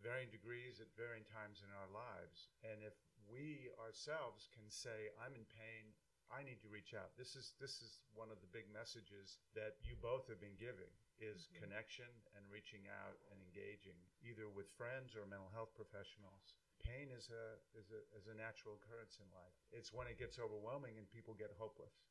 varying 0.00 0.30
degrees 0.30 0.80
at 0.80 0.88
varying 0.96 1.24
times 1.24 1.62
in 1.62 1.70
our 1.72 1.88
lives. 1.88 2.48
And 2.62 2.82
if 2.82 2.94
we 3.26 3.70
ourselves 3.80 4.48
can 4.48 4.70
say, 4.70 5.10
"I'm 5.18 5.34
in 5.34 5.44
pain," 5.46 5.94
I 6.32 6.42
need 6.42 6.60
to 6.62 6.68
reach 6.68 6.94
out. 6.94 7.14
This 7.16 7.36
is 7.36 7.54
this 7.60 7.80
is 7.82 8.02
one 8.14 8.30
of 8.30 8.40
the 8.40 8.50
big 8.50 8.66
messages 8.72 9.38
that 9.54 9.76
you 9.84 9.94
both 9.96 10.26
have 10.28 10.40
been 10.40 10.56
giving 10.58 10.90
is 11.20 11.46
Mhm. 11.46 11.60
connection 11.62 12.10
and 12.34 12.42
reaching 12.50 12.88
out 12.88 13.16
and 13.30 13.40
engaging 13.42 13.96
either 14.22 14.48
with 14.48 14.68
friends 14.74 15.14
or 15.14 15.26
mental 15.26 15.48
health 15.50 15.74
professionals. 15.74 16.54
pain 16.84 17.08
is 17.10 17.30
a, 17.30 17.56
is 17.78 17.88
a 17.92 18.00
is 18.16 18.26
a 18.26 18.34
natural 18.34 18.74
occurrence 18.74 19.18
in 19.18 19.30
life. 19.32 19.54
It's 19.72 19.92
when 19.92 20.06
it 20.06 20.18
gets 20.18 20.38
overwhelming 20.38 20.98
and 20.98 21.08
people 21.08 21.32
get 21.32 21.50
hopeless 21.56 22.04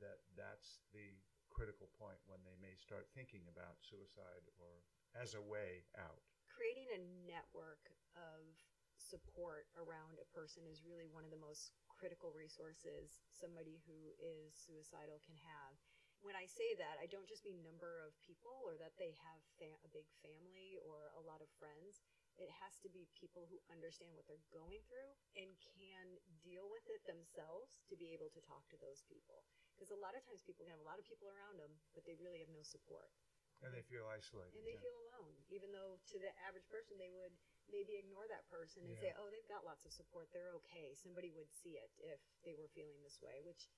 that 0.00 0.20
that's 0.36 0.80
the 0.92 1.16
critical 1.48 1.88
point 1.98 2.18
when 2.26 2.42
they 2.44 2.54
may 2.60 2.74
start 2.76 3.08
thinking 3.14 3.48
about 3.48 3.80
suicide 3.80 4.44
or 4.60 4.84
as 5.14 5.34
a 5.34 5.40
way 5.40 5.84
out. 5.96 6.20
Creating 6.48 6.88
a 6.92 6.98
network 7.26 7.88
of 8.16 8.52
support 9.08 9.64
around 9.80 10.20
a 10.20 10.28
person 10.36 10.68
is 10.68 10.84
really 10.84 11.08
one 11.08 11.24
of 11.24 11.32
the 11.32 11.40
most 11.40 11.72
critical 11.88 12.30
resources 12.36 13.24
somebody 13.32 13.80
who 13.88 14.12
is 14.20 14.52
suicidal 14.52 15.18
can 15.24 15.40
have. 15.40 15.72
When 16.20 16.34
I 16.36 16.50
say 16.50 16.76
that, 16.82 16.98
I 16.98 17.06
don't 17.08 17.30
just 17.30 17.46
mean 17.46 17.62
number 17.62 18.02
of 18.04 18.12
people 18.26 18.52
or 18.66 18.76
that 18.82 18.98
they 19.00 19.14
have 19.22 19.40
fa- 19.56 19.80
a 19.86 19.90
big 19.90 20.06
family 20.20 20.76
or 20.82 21.14
a 21.14 21.22
lot 21.22 21.40
of 21.40 21.48
friends. 21.56 22.02
It 22.36 22.50
has 22.62 22.78
to 22.82 22.90
be 22.90 23.06
people 23.14 23.46
who 23.50 23.58
understand 23.70 24.14
what 24.14 24.26
they're 24.26 24.42
going 24.50 24.82
through 24.86 25.14
and 25.38 25.50
can 25.58 26.18
deal 26.42 26.66
with 26.70 26.86
it 26.90 27.02
themselves 27.06 27.82
to 27.90 27.94
be 27.98 28.14
able 28.14 28.30
to 28.34 28.42
talk 28.42 28.66
to 28.74 28.78
those 28.82 29.06
people. 29.06 29.46
Because 29.74 29.94
a 29.94 30.02
lot 30.02 30.18
of 30.18 30.22
times 30.26 30.42
people 30.42 30.66
can 30.66 30.74
have 30.74 30.82
a 30.82 30.90
lot 30.90 30.98
of 30.98 31.06
people 31.06 31.30
around 31.30 31.58
them, 31.62 31.70
but 31.94 32.02
they 32.02 32.18
really 32.18 32.42
have 32.42 32.50
no 32.50 32.66
support. 32.66 33.14
And 33.62 33.70
they 33.74 33.82
feel 33.86 34.06
isolated. 34.10 34.54
And 34.54 34.66
they 34.66 34.78
yeah. 34.78 34.86
feel 34.86 34.98
alone, 35.10 35.34
even 35.50 35.70
though 35.70 35.98
to 36.14 36.16
the 36.18 36.30
average 36.46 36.66
person 36.70 36.98
they 36.98 37.10
would 37.10 37.34
maybe 37.70 37.96
ignore 37.96 38.26
that 38.28 38.48
person 38.48 38.84
and 38.84 38.92
Yeah. 38.94 39.00
say, 39.00 39.12
"Oh, 39.16 39.30
they've 39.30 39.46
got 39.48 39.64
lots 39.64 39.84
of 39.84 39.92
support. 39.92 40.30
They're 40.32 40.52
okay." 40.64 40.94
Somebody 40.94 41.30
would 41.32 41.52
see 41.52 41.78
it 41.78 41.90
if 41.98 42.20
they 42.42 42.54
were 42.54 42.68
feeling 42.68 43.02
this 43.02 43.20
way, 43.22 43.40
which 43.42 43.68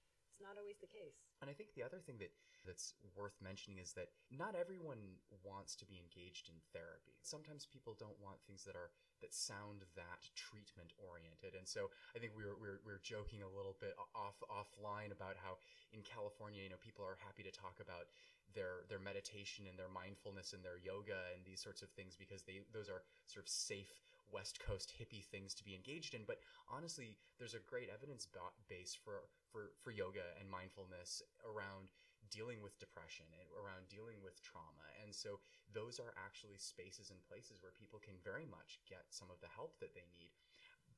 not 0.42 0.56
always 0.58 0.80
the 0.80 0.90
case. 0.90 1.20
And 1.40 1.48
I 1.48 1.54
think 1.54 1.72
the 1.76 1.84
other 1.84 2.00
thing 2.00 2.18
that 2.20 2.32
that's 2.64 2.92
worth 3.16 3.36
mentioning 3.40 3.80
is 3.80 3.96
that 3.96 4.12
not 4.28 4.52
everyone 4.52 5.16
wants 5.40 5.72
to 5.80 5.88
be 5.88 5.96
engaged 5.96 6.52
in 6.52 6.60
therapy. 6.76 7.16
Sometimes 7.24 7.64
people 7.64 7.96
don't 7.96 8.16
want 8.20 8.36
things 8.44 8.68
that 8.68 8.76
are 8.76 8.92
that 9.24 9.32
sound 9.32 9.84
that 9.96 10.22
treatment 10.36 10.92
oriented. 11.00 11.56
And 11.56 11.68
so 11.68 11.92
I 12.16 12.20
think 12.20 12.32
we 12.36 12.44
were, 12.44 12.56
we 12.56 12.68
were, 12.68 12.80
we 12.84 12.90
were 12.96 13.04
joking 13.04 13.44
a 13.44 13.50
little 13.52 13.76
bit 13.80 13.92
off 14.16 14.40
offline 14.48 15.12
about 15.12 15.36
how 15.40 15.60
in 15.92 16.00
California, 16.04 16.64
you 16.64 16.72
know, 16.72 16.80
people 16.80 17.04
are 17.04 17.20
happy 17.20 17.44
to 17.44 17.52
talk 17.52 17.80
about 17.80 18.08
their 18.52 18.82
their 18.90 18.98
meditation 18.98 19.70
and 19.70 19.78
their 19.78 19.92
mindfulness 19.92 20.52
and 20.52 20.64
their 20.64 20.80
yoga 20.82 21.30
and 21.36 21.46
these 21.46 21.62
sorts 21.62 21.86
of 21.86 21.88
things 21.94 22.18
because 22.18 22.42
they 22.42 22.66
those 22.74 22.90
are 22.90 23.06
sort 23.30 23.46
of 23.46 23.50
safe 23.50 24.02
West 24.32 24.60
Coast 24.60 24.92
hippie 24.98 25.24
things 25.24 25.54
to 25.54 25.64
be 25.64 25.74
engaged 25.74 26.14
in. 26.14 26.22
But 26.26 26.40
honestly, 26.68 27.16
there's 27.38 27.54
a 27.54 27.60
great 27.66 27.88
evidence 27.92 28.26
base 28.68 28.94
for 28.94 29.22
for 29.50 29.72
for 29.82 29.90
yoga 29.90 30.34
and 30.38 30.50
mindfulness 30.50 31.22
around 31.44 31.90
dealing 32.30 32.62
with 32.62 32.78
depression 32.78 33.26
and 33.40 33.48
around 33.58 33.88
dealing 33.88 34.22
with 34.22 34.42
trauma. 34.42 34.86
And 35.02 35.14
so 35.14 35.40
those 35.72 35.98
are 35.98 36.14
actually 36.14 36.58
spaces 36.58 37.10
and 37.10 37.18
places 37.26 37.58
where 37.62 37.72
people 37.74 37.98
can 37.98 38.14
very 38.22 38.46
much 38.46 38.78
get 38.86 39.10
some 39.10 39.30
of 39.30 39.40
the 39.40 39.50
help 39.50 39.78
that 39.80 39.94
they 39.94 40.06
need. 40.14 40.30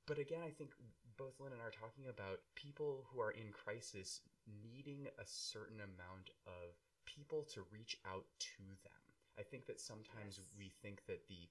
But 0.07 0.19
again, 0.19 0.43
I 0.45 0.51
think 0.51 0.75
both 1.17 1.39
Lynn 1.39 1.53
and 1.53 1.63
I 1.63 1.67
are 1.67 1.71
talking 1.71 2.09
about 2.09 2.43
people 2.55 3.07
who 3.09 3.21
are 3.21 3.31
in 3.31 3.53
crisis 3.53 4.21
needing 4.47 5.07
a 5.19 5.25
certain 5.25 5.79
amount 5.81 6.31
of 6.45 6.75
people 7.07 7.45
to 7.55 7.63
reach 7.71 7.97
out 8.05 8.27
to 8.59 8.65
them. 8.83 9.03
I 9.39 9.43
think 9.43 9.67
that 9.67 9.81
sometimes 9.81 10.39
Yes. 10.39 10.53
we 10.59 10.69
think 10.83 11.07
that 11.07 11.29
the 11.29 11.49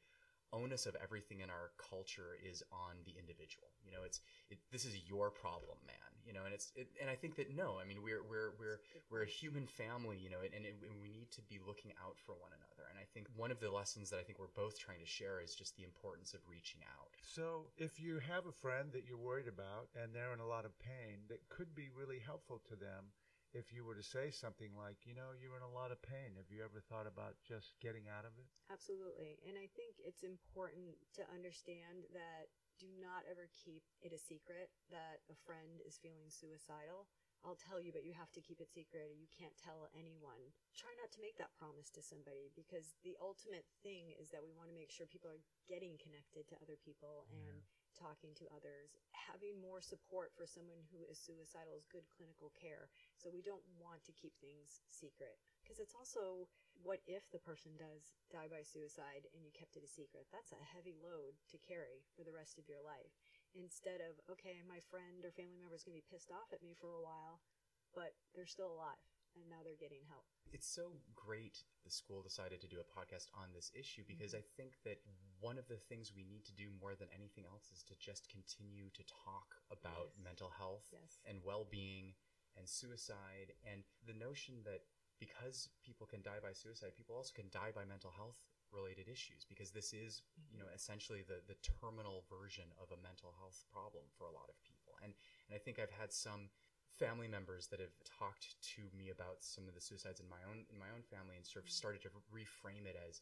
onus 0.53 0.85
of 0.85 0.95
everything 1.01 1.41
in 1.41 1.49
our 1.49 1.71
culture 1.79 2.37
is 2.43 2.63
on 2.71 2.99
the 3.05 3.15
individual. 3.17 3.71
You 3.83 3.91
know, 3.91 4.03
it's 4.05 4.21
it, 4.49 4.59
this 4.71 4.85
is 4.85 4.95
your 5.07 5.29
problem, 5.29 5.77
man. 5.87 6.11
You 6.25 6.33
know, 6.33 6.45
and 6.45 6.53
it's 6.53 6.71
it, 6.75 6.87
and 7.01 7.09
I 7.09 7.15
think 7.15 7.35
that 7.35 7.55
no, 7.55 7.79
I 7.81 7.87
mean 7.87 8.03
we're 8.03 8.23
we're 8.23 8.53
we're 8.59 8.79
we're 9.09 9.23
a 9.23 9.29
human 9.29 9.65
family, 9.65 10.17
you 10.17 10.29
know, 10.29 10.43
and, 10.43 10.53
and, 10.53 10.65
it, 10.65 10.75
and 10.83 11.01
we 11.01 11.09
need 11.09 11.31
to 11.31 11.41
be 11.49 11.59
looking 11.65 11.91
out 12.03 12.15
for 12.19 12.33
one 12.37 12.51
another. 12.53 12.89
And 12.89 12.99
I 12.99 13.07
think 13.13 13.27
one 13.35 13.51
of 13.51 13.59
the 13.59 13.71
lessons 13.71 14.09
that 14.11 14.19
I 14.19 14.23
think 14.23 14.37
we're 14.39 14.53
both 14.55 14.77
trying 14.77 14.99
to 14.99 15.09
share 15.09 15.41
is 15.41 15.55
just 15.55 15.75
the 15.77 15.83
importance 15.83 16.33
of 16.33 16.41
reaching 16.47 16.81
out. 16.85 17.09
So, 17.21 17.71
if 17.77 17.99
you 17.99 18.19
have 18.19 18.45
a 18.45 18.51
friend 18.51 18.91
that 18.93 19.07
you're 19.07 19.21
worried 19.21 19.47
about 19.47 19.89
and 19.95 20.13
they're 20.13 20.33
in 20.33 20.39
a 20.39 20.47
lot 20.47 20.65
of 20.65 20.77
pain, 20.79 21.25
that 21.29 21.41
could 21.49 21.73
be 21.73 21.89
really 21.95 22.19
helpful 22.19 22.61
to 22.69 22.75
them 22.75 23.11
if 23.51 23.75
you 23.75 23.83
were 23.83 23.95
to 23.95 24.03
say 24.03 24.31
something 24.31 24.71
like, 24.79 25.03
you 25.03 25.11
know, 25.11 25.35
you're 25.35 25.59
in 25.59 25.65
a 25.65 25.75
lot 25.75 25.91
of 25.91 25.99
pain. 25.99 26.39
Have 26.39 26.47
you 26.47 26.63
ever 26.63 26.79
thought 26.79 27.07
about 27.07 27.35
just 27.43 27.75
getting 27.83 28.07
out 28.07 28.23
of 28.23 28.31
it? 28.39 28.47
Absolutely. 28.71 29.39
And 29.43 29.59
I 29.59 29.67
think 29.75 29.99
it's 29.99 30.23
important 30.23 30.95
to 31.19 31.23
understand 31.27 32.07
that 32.15 32.47
do 32.79 32.87
not 32.97 33.27
ever 33.27 33.51
keep 33.51 33.83
it 34.01 34.15
a 34.15 34.17
secret 34.17 34.71
that 34.89 35.21
a 35.27 35.37
friend 35.43 35.83
is 35.83 35.99
feeling 35.99 36.31
suicidal. 36.31 37.11
I'll 37.41 37.57
tell 37.57 37.81
you, 37.81 37.89
but 37.89 38.05
you 38.05 38.13
have 38.13 38.29
to 38.37 38.41
keep 38.41 38.61
it 38.61 38.69
secret. 38.69 39.17
You 39.17 39.25
can't 39.33 39.57
tell 39.57 39.89
anyone. 39.97 40.53
Try 40.77 40.93
not 41.01 41.09
to 41.17 41.23
make 41.25 41.41
that 41.41 41.53
promise 41.57 41.89
to 41.97 42.01
somebody 42.05 42.53
because 42.53 42.93
the 43.01 43.17
ultimate 43.17 43.65
thing 43.81 44.13
is 44.21 44.29
that 44.29 44.45
we 44.45 44.53
want 44.53 44.69
to 44.69 44.77
make 44.77 44.93
sure 44.93 45.09
people 45.09 45.33
are 45.33 45.41
getting 45.65 45.97
connected 45.97 46.45
to 46.49 46.61
other 46.61 46.77
people 46.77 47.25
and 47.33 47.65
talking 47.97 48.37
to 48.37 48.45
others. 48.53 48.93
Having 49.13 49.57
more 49.61 49.81
support 49.81 50.31
for 50.37 50.45
someone 50.45 50.81
who 50.93 51.01
is 51.09 51.17
suicidal 51.17 51.73
is 51.73 51.89
good 51.89 52.05
clinical 52.13 52.53
care. 52.53 52.93
So 53.21 53.29
we 53.29 53.45
don't 53.45 53.61
want 53.77 54.01
to 54.09 54.17
keep 54.17 54.33
things 54.41 54.81
secret 54.89 55.37
because 55.61 55.77
it's 55.77 55.93
also 55.93 56.49
what 56.81 57.05
if 57.05 57.21
the 57.29 57.37
person 57.45 57.77
does 57.77 58.17
die 58.33 58.49
by 58.49 58.65
suicide 58.65 59.29
and 59.37 59.45
you 59.45 59.53
kept 59.53 59.77
it 59.77 59.85
a 59.85 59.91
secret? 59.93 60.25
That's 60.33 60.57
a 60.57 60.69
heavy 60.73 60.97
load 60.97 61.37
to 61.53 61.61
carry 61.61 62.01
for 62.17 62.25
the 62.25 62.33
rest 62.33 62.57
of 62.57 62.65
your 62.65 62.81
life. 62.81 63.13
Instead 63.53 64.01
of, 64.01 64.17
okay, 64.25 64.65
my 64.65 64.81
friend 64.89 65.21
or 65.21 65.29
family 65.29 65.61
member 65.61 65.77
is 65.77 65.85
going 65.85 65.93
to 65.93 66.01
be 66.01 66.09
pissed 66.09 66.33
off 66.33 66.49
at 66.49 66.65
me 66.65 66.73
for 66.73 66.97
a 66.97 67.05
while, 67.05 67.45
but 67.93 68.17
they're 68.33 68.49
still 68.49 68.73
alive 68.73 69.05
and 69.37 69.45
now 69.45 69.61
they're 69.61 69.77
getting 69.77 70.01
help. 70.09 70.25
It's 70.49 70.65
so 70.65 70.97
great 71.13 71.61
the 71.85 71.93
school 71.93 72.25
decided 72.25 72.57
to 72.65 72.69
do 72.73 72.81
a 72.81 72.87
podcast 72.89 73.29
on 73.37 73.53
this 73.53 73.69
issue 73.77 74.01
because 74.09 74.33
mm-hmm. 74.33 74.49
I 74.49 74.57
think 74.57 74.81
that 74.83 74.97
one 75.39 75.61
of 75.61 75.69
the 75.69 75.77
things 75.77 76.09
we 76.09 76.25
need 76.25 76.43
to 76.49 76.55
do 76.57 76.73
more 76.81 76.97
than 76.97 77.07
anything 77.13 77.45
else 77.45 77.69
is 77.69 77.85
to 77.87 77.95
just 78.01 78.25
continue 78.33 78.89
to 78.97 79.03
talk 79.05 79.61
about 79.69 80.17
Yes. 80.17 80.25
mental 80.25 80.49
health 80.49 80.89
Yes. 80.89 81.21
and 81.29 81.37
well-being 81.45 82.17
and 82.57 82.67
suicide 82.67 83.53
and 83.65 83.83
the 84.05 84.17
notion 84.17 84.63
that 84.65 84.83
because 85.21 85.69
people 85.85 86.09
can 86.09 86.25
die 86.25 86.41
by 86.41 86.51
suicide, 86.51 86.97
people 86.97 87.13
also 87.13 87.31
can 87.35 87.45
die 87.53 87.69
by 87.69 87.85
mental 87.85 88.09
health 88.09 88.41
related 88.73 89.05
issues 89.05 89.45
because 89.45 89.69
this 89.69 89.93
is, 89.93 90.23
you 90.49 90.57
know, 90.57 90.65
essentially 90.73 91.21
the 91.27 91.43
the 91.45 91.59
terminal 91.61 92.25
version 92.25 92.65
of 92.81 92.89
a 92.89 92.99
mental 93.05 93.35
health 93.37 93.61
problem 93.69 94.07
for 94.17 94.25
a 94.25 94.33
lot 94.33 94.49
of 94.49 94.57
people. 94.65 94.97
And 95.05 95.13
and 95.45 95.53
I 95.53 95.59
think 95.61 95.77
I've 95.77 95.93
had 95.93 96.11
some 96.11 96.49
family 96.97 97.27
members 97.27 97.67
that 97.71 97.79
have 97.79 97.93
talked 98.03 98.57
to 98.75 98.83
me 98.97 99.13
about 99.13 99.39
some 99.39 99.67
of 99.69 99.73
the 99.77 99.83
suicides 99.83 100.19
in 100.19 100.27
my 100.27 100.41
own 100.49 100.65
in 100.73 100.81
my 100.81 100.89
own 100.91 101.05
family 101.05 101.37
and 101.37 101.45
sort 101.45 101.63
of 101.63 101.71
started 101.71 102.01
to 102.03 102.11
reframe 102.33 102.89
it 102.89 102.97
as 102.97 103.21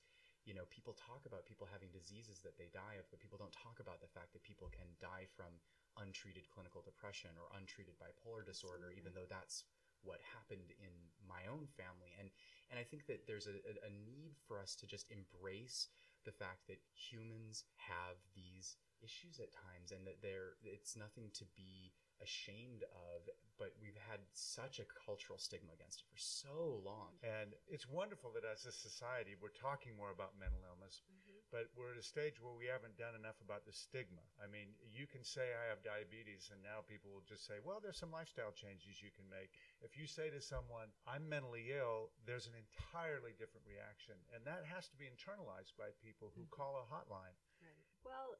you 0.49 0.57
know 0.57 0.65
people 0.73 0.97
talk 0.97 1.29
about 1.29 1.45
people 1.45 1.69
having 1.69 1.93
diseases 1.93 2.41
that 2.41 2.57
they 2.57 2.73
die 2.73 2.97
of 2.97 3.05
but 3.13 3.21
people 3.21 3.37
don't 3.37 3.53
talk 3.53 3.77
about 3.77 4.01
the 4.01 4.09
fact 4.09 4.33
that 4.33 4.41
people 4.41 4.73
can 4.73 4.89
die 4.97 5.29
from 5.29 5.53
untreated 6.01 6.49
clinical 6.49 6.81
depression 6.81 7.29
or 7.37 7.53
untreated 7.53 7.93
bipolar 8.01 8.41
disorder 8.41 8.89
even 8.97 9.13
though 9.13 9.29
that's 9.29 9.69
what 10.03 10.19
happened 10.23 10.71
in 10.79 10.93
my 11.27 11.47
own 11.51 11.67
family. 11.75 12.15
And 12.19 12.29
and 12.69 12.77
I 12.77 12.85
think 12.85 13.09
that 13.09 13.25
there's 13.25 13.49
a, 13.49 13.57
a, 13.65 13.89
a 13.89 13.91
need 14.05 14.37
for 14.45 14.61
us 14.61 14.75
to 14.77 14.85
just 14.85 15.09
embrace 15.09 15.89
the 16.25 16.31
fact 16.31 16.67
that 16.67 16.77
humans 16.93 17.65
have 17.81 18.21
these 18.35 18.77
issues 19.01 19.39
at 19.39 19.55
times 19.55 19.91
and 19.91 20.05
that 20.05 20.21
there 20.21 20.59
it's 20.63 20.95
nothing 20.95 21.31
to 21.33 21.45
be 21.55 21.91
ashamed 22.21 22.83
of 22.93 23.29
but 23.57 23.75
we've 23.81 23.99
had 24.07 24.23
such 24.31 24.79
a 24.79 24.87
cultural 25.05 25.37
stigma 25.37 25.75
against 25.75 26.01
it 26.01 26.07
for 26.07 26.19
so 26.19 26.79
long 26.85 27.15
mm-hmm. 27.19 27.39
And 27.39 27.53
it's 27.69 27.85
wonderful 27.85 28.33
that 28.33 28.43
as 28.43 28.65
a 28.65 28.73
society 28.73 29.37
we're 29.37 29.53
talking 29.53 29.93
more 29.95 30.09
about 30.09 30.35
mental 30.35 30.59
illness, 30.65 31.05
mm-hmm. 31.05 31.39
but 31.53 31.69
we're 31.77 31.93
at 31.93 32.01
a 32.01 32.03
stage 32.03 32.41
where 32.41 32.57
we 32.57 32.65
haven't 32.65 32.97
done 32.97 33.13
enough 33.13 33.37
about 33.39 33.63
the 33.63 33.71
stigma. 33.71 34.25
I 34.41 34.49
mean, 34.49 34.73
you 34.89 35.05
can 35.05 35.21
say 35.21 35.53
I 35.53 35.69
have 35.69 35.85
diabetes, 35.85 36.49
and 36.49 36.59
now 36.59 36.81
people 36.83 37.13
will 37.13 37.23
just 37.23 37.45
say, 37.45 37.61
well, 37.61 37.79
there's 37.79 38.01
some 38.01 38.11
lifestyle 38.11 38.51
changes 38.51 38.99
you 38.99 39.13
can 39.13 39.29
make. 39.29 39.55
If 39.79 39.95
you 39.95 40.09
say 40.09 40.33
to 40.33 40.41
someone, 40.41 40.89
I'm 41.05 41.29
mentally 41.29 41.69
ill, 41.71 42.11
there's 42.25 42.49
an 42.49 42.57
entirely 42.57 43.37
different 43.37 43.69
reaction. 43.69 44.17
And 44.33 44.43
that 44.43 44.65
has 44.67 44.89
to 44.91 44.97
be 44.99 45.07
internalized 45.07 45.77
by 45.77 45.95
people 46.01 46.33
who 46.33 46.43
mm-hmm. 46.49 46.57
call 46.57 46.81
a 46.81 46.85
hotline. 46.89 47.35
Right. 47.61 47.85
Well, 48.03 48.35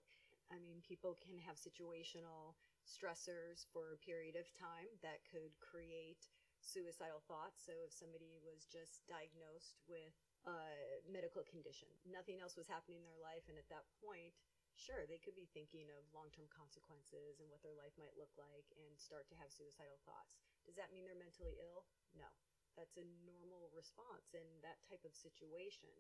I 0.50 0.58
mean, 0.58 0.82
people 0.82 1.14
can 1.22 1.38
have 1.46 1.62
situational 1.62 2.58
stressors 2.86 3.66
for 3.72 3.92
a 3.92 4.04
period 4.04 4.36
of 4.36 4.50
time 4.56 4.90
that 5.04 5.26
could 5.28 5.56
create 5.60 6.30
suicidal 6.60 7.24
thoughts. 7.26 7.64
So 7.64 7.74
if 7.84 7.92
somebody 7.96 8.40
was 8.44 8.68
just 8.68 9.08
diagnosed 9.08 9.80
with 9.88 10.16
a 10.48 11.04
medical 11.08 11.44
condition, 11.48 11.90
nothing 12.08 12.40
else 12.44 12.60
was 12.60 12.68
happening 12.68 13.04
in 13.04 13.08
their 13.08 13.24
life, 13.24 13.48
and 13.48 13.56
at 13.60 13.68
that 13.72 13.88
point, 14.04 14.36
sure, 14.76 15.04
they 15.08 15.20
could 15.20 15.36
be 15.36 15.52
thinking 15.52 15.92
of 15.92 16.08
long 16.16 16.32
term 16.32 16.48
consequences 16.48 17.44
and 17.44 17.52
what 17.52 17.64
their 17.64 17.76
life 17.76 17.96
might 18.00 18.16
look 18.16 18.32
like 18.40 18.68
and 18.80 18.96
start 18.96 19.28
to 19.28 19.40
have 19.40 19.52
suicidal 19.52 20.00
thoughts. 20.08 20.40
Does 20.64 20.80
that 20.80 20.92
mean 20.96 21.04
they're 21.04 21.20
mentally 21.20 21.60
ill? 21.60 21.88
No. 22.16 22.30
That's 22.78 22.96
a 22.96 23.12
normal 23.28 23.68
response 23.76 24.32
in 24.32 24.46
that 24.64 24.80
type 24.88 25.04
of 25.04 25.12
situation. 25.12 25.92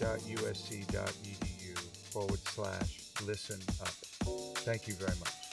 dot 0.00 0.20
USC 0.20 0.86
dot 0.92 1.12
edu 1.24 1.78
forward 2.12 2.40
slash 2.40 3.00
listen 3.26 3.60
up. 3.80 3.88
Thank 4.64 4.88
you 4.88 4.94
very 4.94 5.18
much. 5.18 5.45